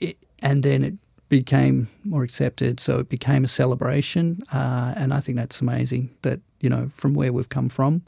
it, 0.00 0.16
and 0.40 0.62
then 0.62 0.84
it 0.84 0.94
became 1.28 1.88
more 2.04 2.22
accepted. 2.22 2.80
So 2.80 2.98
it 2.98 3.08
became 3.08 3.44
a 3.44 3.48
celebration, 3.48 4.40
uh, 4.52 4.92
and 4.96 5.14
I 5.14 5.20
think 5.20 5.38
that's 5.38 5.60
amazing. 5.60 6.10
That 6.22 6.40
you 6.60 6.68
know 6.68 6.88
from 6.88 7.14
where 7.14 7.32
we've 7.32 7.48
come 7.48 7.68
from 7.68 8.02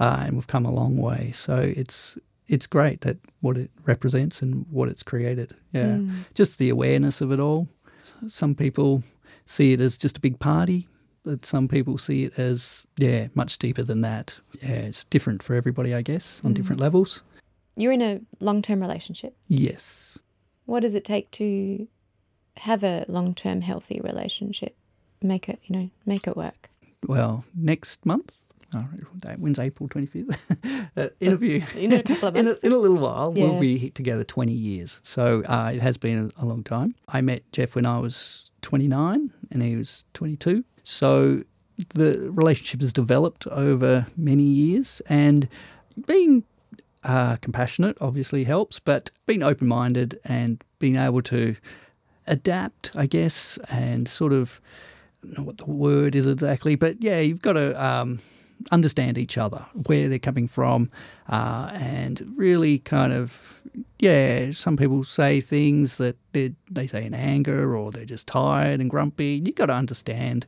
uh, 0.00 0.22
and 0.26 0.34
we've 0.34 0.46
come 0.46 0.64
a 0.64 0.72
long 0.72 0.96
way. 0.96 1.32
So 1.34 1.56
it's 1.56 2.18
it's 2.48 2.66
great 2.66 3.02
that 3.02 3.18
what 3.40 3.56
it 3.56 3.70
represents 3.84 4.42
and 4.42 4.66
what 4.70 4.88
it's 4.88 5.02
created. 5.02 5.54
Yeah, 5.72 5.98
mm. 5.98 6.24
just 6.34 6.58
the 6.58 6.70
awareness 6.70 7.20
of 7.20 7.30
it 7.30 7.40
all. 7.40 7.68
Some 8.26 8.54
people 8.54 9.02
see 9.46 9.72
it 9.72 9.80
as 9.80 9.96
just 9.96 10.16
a 10.16 10.20
big 10.20 10.38
party, 10.38 10.88
but 11.24 11.44
some 11.44 11.68
people 11.68 11.98
see 11.98 12.24
it 12.24 12.38
as 12.38 12.86
yeah, 12.96 13.28
much 13.34 13.58
deeper 13.58 13.82
than 13.82 14.00
that. 14.00 14.40
Yeah, 14.62 14.70
it's 14.70 15.04
different 15.04 15.42
for 15.42 15.54
everybody, 15.54 15.94
I 15.94 16.02
guess, 16.02 16.40
on 16.44 16.52
mm. 16.52 16.54
different 16.54 16.80
levels. 16.80 17.22
You're 17.76 17.92
in 17.92 18.02
a 18.02 18.20
long-term 18.40 18.80
relationship. 18.80 19.36
Yes. 19.46 20.18
What 20.64 20.80
does 20.80 20.94
it 20.94 21.04
take 21.04 21.30
to 21.32 21.86
have 22.58 22.82
a 22.82 23.04
long-term 23.08 23.60
healthy 23.60 24.00
relationship? 24.02 24.76
Make 25.22 25.48
it, 25.48 25.60
you 25.64 25.76
know, 25.76 25.90
make 26.04 26.26
it 26.26 26.36
work. 26.36 26.70
Well, 27.06 27.44
next 27.54 28.04
month 28.04 28.32
Oh, 28.74 28.86
when's 29.38 29.58
April 29.58 29.88
25th? 29.88 30.90
uh, 30.96 31.08
interview. 31.20 31.62
in 31.74 31.92
a 31.92 32.02
couple 32.02 32.28
of 32.28 32.34
months. 32.34 32.62
in, 32.62 32.70
a, 32.70 32.72
in 32.72 32.72
a 32.72 32.80
little 32.80 32.98
while. 32.98 33.32
Yeah. 33.34 33.44
We'll 33.44 33.60
be 33.60 33.90
together 33.90 34.24
20 34.24 34.52
years. 34.52 35.00
So 35.02 35.42
uh, 35.44 35.70
it 35.74 35.80
has 35.80 35.96
been 35.96 36.30
a, 36.36 36.42
a, 36.42 36.44
long 36.44 36.62
time. 36.62 36.94
I 37.08 37.22
met 37.22 37.50
Jeff 37.52 37.74
when 37.74 37.86
I 37.86 37.98
was 37.98 38.52
29 38.62 39.32
and 39.50 39.62
he 39.62 39.76
was 39.76 40.04
22. 40.12 40.64
So 40.84 41.44
the 41.94 42.30
relationship 42.30 42.80
has 42.82 42.92
developed 42.92 43.46
over 43.46 44.06
many 44.16 44.42
years 44.42 45.00
and 45.08 45.48
being 46.06 46.44
uh, 47.04 47.36
compassionate 47.36 47.96
obviously 48.00 48.44
helps, 48.44 48.78
but 48.80 49.10
being 49.26 49.42
open 49.42 49.66
minded 49.66 50.18
and 50.24 50.62
being 50.78 50.96
able 50.96 51.22
to 51.22 51.56
adapt, 52.26 52.92
I 52.96 53.06
guess, 53.06 53.58
and 53.70 54.06
sort 54.06 54.32
of. 54.32 54.60
I 55.20 55.26
don't 55.26 55.38
know 55.38 55.44
what 55.44 55.58
the 55.58 55.68
word 55.68 56.14
is 56.14 56.28
exactly, 56.28 56.76
but 56.76 57.02
yeah, 57.02 57.18
you've 57.18 57.42
got 57.42 57.54
to 57.54 57.84
um, 57.84 58.20
understand 58.70 59.18
each 59.18 59.38
other, 59.38 59.64
where 59.86 60.08
they're 60.08 60.18
coming 60.18 60.48
from, 60.48 60.90
uh, 61.28 61.70
and 61.74 62.34
really 62.36 62.78
kind 62.78 63.12
of, 63.12 63.60
yeah, 63.98 64.50
some 64.50 64.76
people 64.76 65.04
say 65.04 65.40
things 65.40 65.98
that 65.98 66.16
they 66.32 66.54
they 66.70 66.86
say 66.86 67.04
in 67.04 67.14
anger 67.14 67.76
or 67.76 67.90
they're 67.90 68.04
just 68.04 68.26
tired 68.26 68.80
and 68.80 68.90
grumpy. 68.90 69.42
You've 69.44 69.54
got 69.54 69.66
to 69.66 69.74
understand 69.74 70.46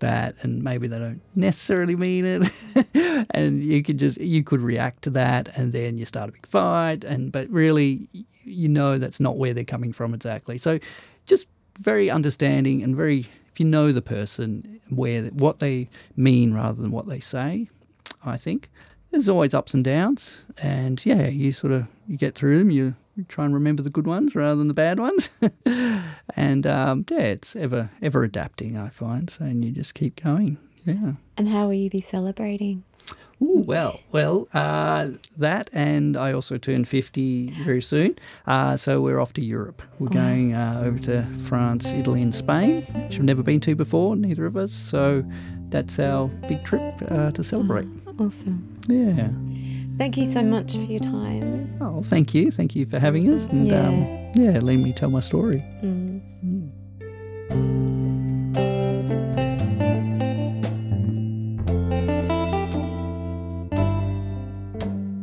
that 0.00 0.34
and 0.42 0.62
maybe 0.62 0.88
they 0.88 0.98
don't 0.98 1.22
necessarily 1.34 1.96
mean 1.96 2.24
it 2.24 3.26
and 3.30 3.62
you 3.62 3.82
could 3.82 3.98
just 3.98 4.20
you 4.20 4.42
could 4.42 4.60
react 4.60 5.02
to 5.02 5.10
that 5.10 5.48
and 5.56 5.72
then 5.72 5.96
you 5.96 6.04
start 6.04 6.28
a 6.28 6.32
big 6.32 6.46
fight 6.46 7.04
and 7.04 7.32
but 7.32 7.48
really 7.48 8.08
you 8.42 8.68
know 8.68 8.98
that's 8.98 9.20
not 9.20 9.38
where 9.38 9.54
they're 9.54 9.64
coming 9.64 9.92
from 9.92 10.12
exactly 10.12 10.58
so 10.58 10.78
just 11.26 11.46
very 11.78 12.10
understanding 12.10 12.82
and 12.82 12.96
very 12.96 13.26
if 13.54 13.60
you 13.60 13.66
know 13.66 13.92
the 13.92 14.02
person, 14.02 14.80
where 14.90 15.26
what 15.26 15.60
they 15.60 15.88
mean 16.16 16.52
rather 16.52 16.82
than 16.82 16.90
what 16.90 17.06
they 17.06 17.20
say, 17.20 17.68
I 18.24 18.36
think 18.36 18.68
there's 19.12 19.28
always 19.28 19.54
ups 19.54 19.74
and 19.74 19.84
downs, 19.84 20.44
and 20.58 21.04
yeah, 21.06 21.28
you 21.28 21.52
sort 21.52 21.72
of 21.72 21.86
you 22.08 22.16
get 22.16 22.34
through 22.34 22.58
them. 22.58 22.70
You, 22.72 22.96
try 23.28 23.44
and 23.44 23.54
remember 23.54 23.80
the 23.80 23.90
good 23.90 24.08
ones 24.08 24.34
rather 24.34 24.56
than 24.56 24.66
the 24.66 24.74
bad 24.74 24.98
ones, 24.98 25.30
and 26.36 26.66
um, 26.66 27.04
yeah, 27.08 27.18
it's 27.20 27.54
ever 27.54 27.90
ever 28.02 28.24
adapting. 28.24 28.76
I 28.76 28.88
find 28.88 29.30
so, 29.30 29.44
and 29.44 29.64
you 29.64 29.70
just 29.70 29.94
keep 29.94 30.20
going. 30.20 30.58
Yeah. 30.84 31.12
And 31.36 31.46
how 31.48 31.66
will 31.66 31.74
you 31.74 31.90
be 31.90 32.00
celebrating? 32.00 32.82
Ooh, 33.42 33.64
well, 33.66 34.00
well, 34.12 34.48
uh, 34.54 35.08
that, 35.36 35.70
and 35.72 36.16
I 36.16 36.32
also 36.32 36.56
turn 36.56 36.84
50 36.84 37.48
very 37.64 37.82
soon. 37.82 38.16
Uh, 38.46 38.76
so 38.76 39.00
we're 39.00 39.20
off 39.20 39.32
to 39.34 39.42
Europe. 39.42 39.82
We're 39.98 40.08
oh. 40.08 40.10
going 40.10 40.54
uh, 40.54 40.82
over 40.84 40.98
to 41.00 41.22
France, 41.44 41.92
Italy, 41.92 42.22
and 42.22 42.34
Spain, 42.34 42.82
which 42.82 43.16
we've 43.16 43.22
never 43.22 43.42
been 43.42 43.60
to 43.60 43.74
before, 43.74 44.16
neither 44.16 44.46
of 44.46 44.56
us. 44.56 44.72
So 44.72 45.24
that's 45.68 45.98
our 45.98 46.28
big 46.48 46.64
trip 46.64 46.94
uh, 47.10 47.32
to 47.32 47.42
celebrate. 47.42 47.88
Oh, 48.06 48.26
awesome. 48.26 48.78
Yeah. 48.88 49.28
Thank 49.96 50.16
you 50.16 50.24
so 50.24 50.42
much 50.42 50.72
for 50.72 50.80
your 50.80 51.00
time. 51.00 51.76
Oh, 51.80 52.02
thank 52.02 52.34
you. 52.34 52.50
Thank 52.50 52.74
you 52.74 52.86
for 52.86 52.98
having 52.98 53.32
us 53.32 53.44
and 53.44 53.66
yeah, 53.66 53.88
um, 53.88 54.32
yeah 54.34 54.58
letting 54.60 54.82
me 54.82 54.92
tell 54.92 55.10
my 55.10 55.20
story. 55.20 55.64
Mm. 55.82 56.20
Mm. 56.44 56.63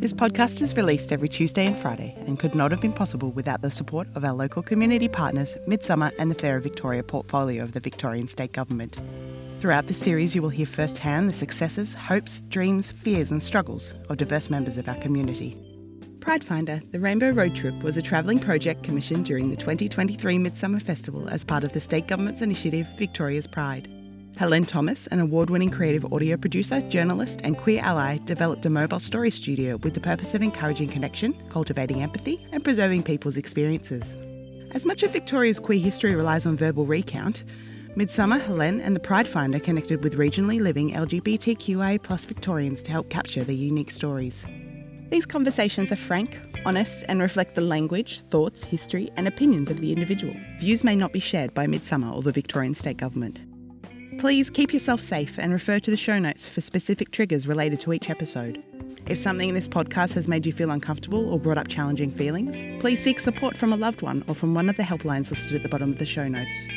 This 0.01 0.13
podcast 0.13 0.63
is 0.63 0.75
released 0.75 1.11
every 1.11 1.29
Tuesday 1.29 1.67
and 1.67 1.77
Friday 1.77 2.15
and 2.25 2.39
could 2.39 2.55
not 2.55 2.71
have 2.71 2.81
been 2.81 2.91
possible 2.91 3.29
without 3.29 3.61
the 3.61 3.69
support 3.69 4.07
of 4.15 4.25
our 4.25 4.33
local 4.33 4.63
community 4.63 5.07
partners, 5.07 5.55
Midsumma 5.67 6.11
and 6.17 6.31
the 6.31 6.35
Fairer 6.35 6.59
Victoria 6.59 7.03
portfolio 7.03 7.61
of 7.61 7.73
the 7.73 7.79
Victorian 7.81 8.27
State 8.27 8.51
Government. 8.51 8.97
Throughout 9.59 9.85
this 9.85 9.99
series, 9.99 10.33
you 10.33 10.41
will 10.41 10.49
hear 10.49 10.65
firsthand 10.65 11.29
the 11.29 11.35
successes, 11.35 11.93
hopes, 11.93 12.39
dreams, 12.49 12.89
fears, 12.89 13.29
and 13.29 13.43
struggles 13.43 13.93
of 14.09 14.17
diverse 14.17 14.49
members 14.49 14.77
of 14.77 14.89
our 14.89 14.95
community. 14.95 15.55
Pridefinder, 16.17 16.81
the 16.91 16.99
Rainbow 16.99 17.29
Road 17.29 17.55
Trip, 17.55 17.83
was 17.83 17.95
a 17.95 18.01
travelling 18.01 18.39
project 18.39 18.81
commissioned 18.81 19.27
during 19.27 19.51
the 19.51 19.55
2023 19.55 20.39
Midsumma 20.39 20.81
Festival 20.81 21.29
as 21.29 21.43
part 21.43 21.63
of 21.63 21.73
the 21.73 21.79
state 21.79 22.07
government's 22.07 22.41
initiative 22.41 22.87
Victoria's 22.97 23.45
Pride. 23.45 23.87
Helene 24.37 24.65
Thomas, 24.65 25.07
an 25.07 25.19
award 25.19 25.49
winning 25.49 25.69
creative 25.69 26.11
audio 26.11 26.35
producer, 26.35 26.81
journalist, 26.81 27.41
and 27.43 27.57
queer 27.57 27.81
ally, 27.83 28.17
developed 28.17 28.65
a 28.65 28.69
mobile 28.69 28.99
story 28.99 29.29
studio 29.29 29.77
with 29.77 29.93
the 29.93 29.99
purpose 29.99 30.33
of 30.33 30.41
encouraging 30.41 30.87
connection, 30.87 31.33
cultivating 31.49 32.01
empathy, 32.01 32.45
and 32.51 32.63
preserving 32.63 33.03
people's 33.03 33.37
experiences. 33.37 34.17
As 34.71 34.85
much 34.85 35.03
of 35.03 35.11
Victoria's 35.11 35.59
queer 35.59 35.79
history 35.79 36.15
relies 36.15 36.45
on 36.45 36.57
verbal 36.57 36.85
recount, 36.85 37.43
Midsumma, 37.95 38.39
Helene, 38.39 38.79
and 38.79 38.95
the 38.95 39.01
Pridefinder 39.01 39.61
connected 39.61 40.01
with 40.01 40.17
regionally 40.17 40.61
living 40.61 40.91
LGBTQIA 40.91 42.25
Victorians 42.25 42.81
to 42.83 42.91
help 42.91 43.09
capture 43.09 43.43
their 43.43 43.55
unique 43.55 43.91
stories. 43.91 44.47
These 45.09 45.25
conversations 45.25 45.91
are 45.91 45.97
frank, 45.97 46.39
honest, 46.65 47.03
and 47.09 47.21
reflect 47.21 47.53
the 47.53 47.61
language, 47.61 48.21
thoughts, 48.21 48.63
history, 48.63 49.11
and 49.17 49.27
opinions 49.27 49.69
of 49.69 49.81
the 49.81 49.91
individual. 49.91 50.33
Views 50.59 50.85
may 50.85 50.95
not 50.95 51.11
be 51.11 51.19
shared 51.19 51.53
by 51.53 51.67
Midsumma 51.67 52.15
or 52.15 52.21
the 52.21 52.31
Victorian 52.31 52.75
State 52.75 52.97
Government. 52.97 53.50
Please 54.21 54.51
keep 54.51 54.71
yourself 54.71 55.01
safe 55.01 55.39
and 55.39 55.51
refer 55.51 55.79
to 55.79 55.89
the 55.89 55.97
show 55.97 56.19
notes 56.19 56.47
for 56.47 56.61
specific 56.61 57.09
triggers 57.09 57.47
related 57.47 57.79
to 57.79 57.91
each 57.91 58.07
episode. 58.07 58.63
If 59.07 59.17
something 59.17 59.49
in 59.49 59.55
this 59.55 59.67
podcast 59.67 60.13
has 60.13 60.27
made 60.27 60.45
you 60.45 60.53
feel 60.53 60.69
uncomfortable 60.69 61.33
or 61.33 61.39
brought 61.39 61.57
up 61.57 61.69
challenging 61.69 62.11
feelings, 62.11 62.63
please 62.79 63.01
seek 63.01 63.19
support 63.19 63.57
from 63.57 63.73
a 63.73 63.75
loved 63.75 64.03
one 64.03 64.23
or 64.27 64.35
from 64.35 64.53
one 64.53 64.69
of 64.69 64.77
the 64.77 64.83
helplines 64.83 65.31
listed 65.31 65.55
at 65.55 65.63
the 65.63 65.69
bottom 65.69 65.89
of 65.89 65.97
the 65.97 66.05
show 66.05 66.27
notes. 66.27 66.67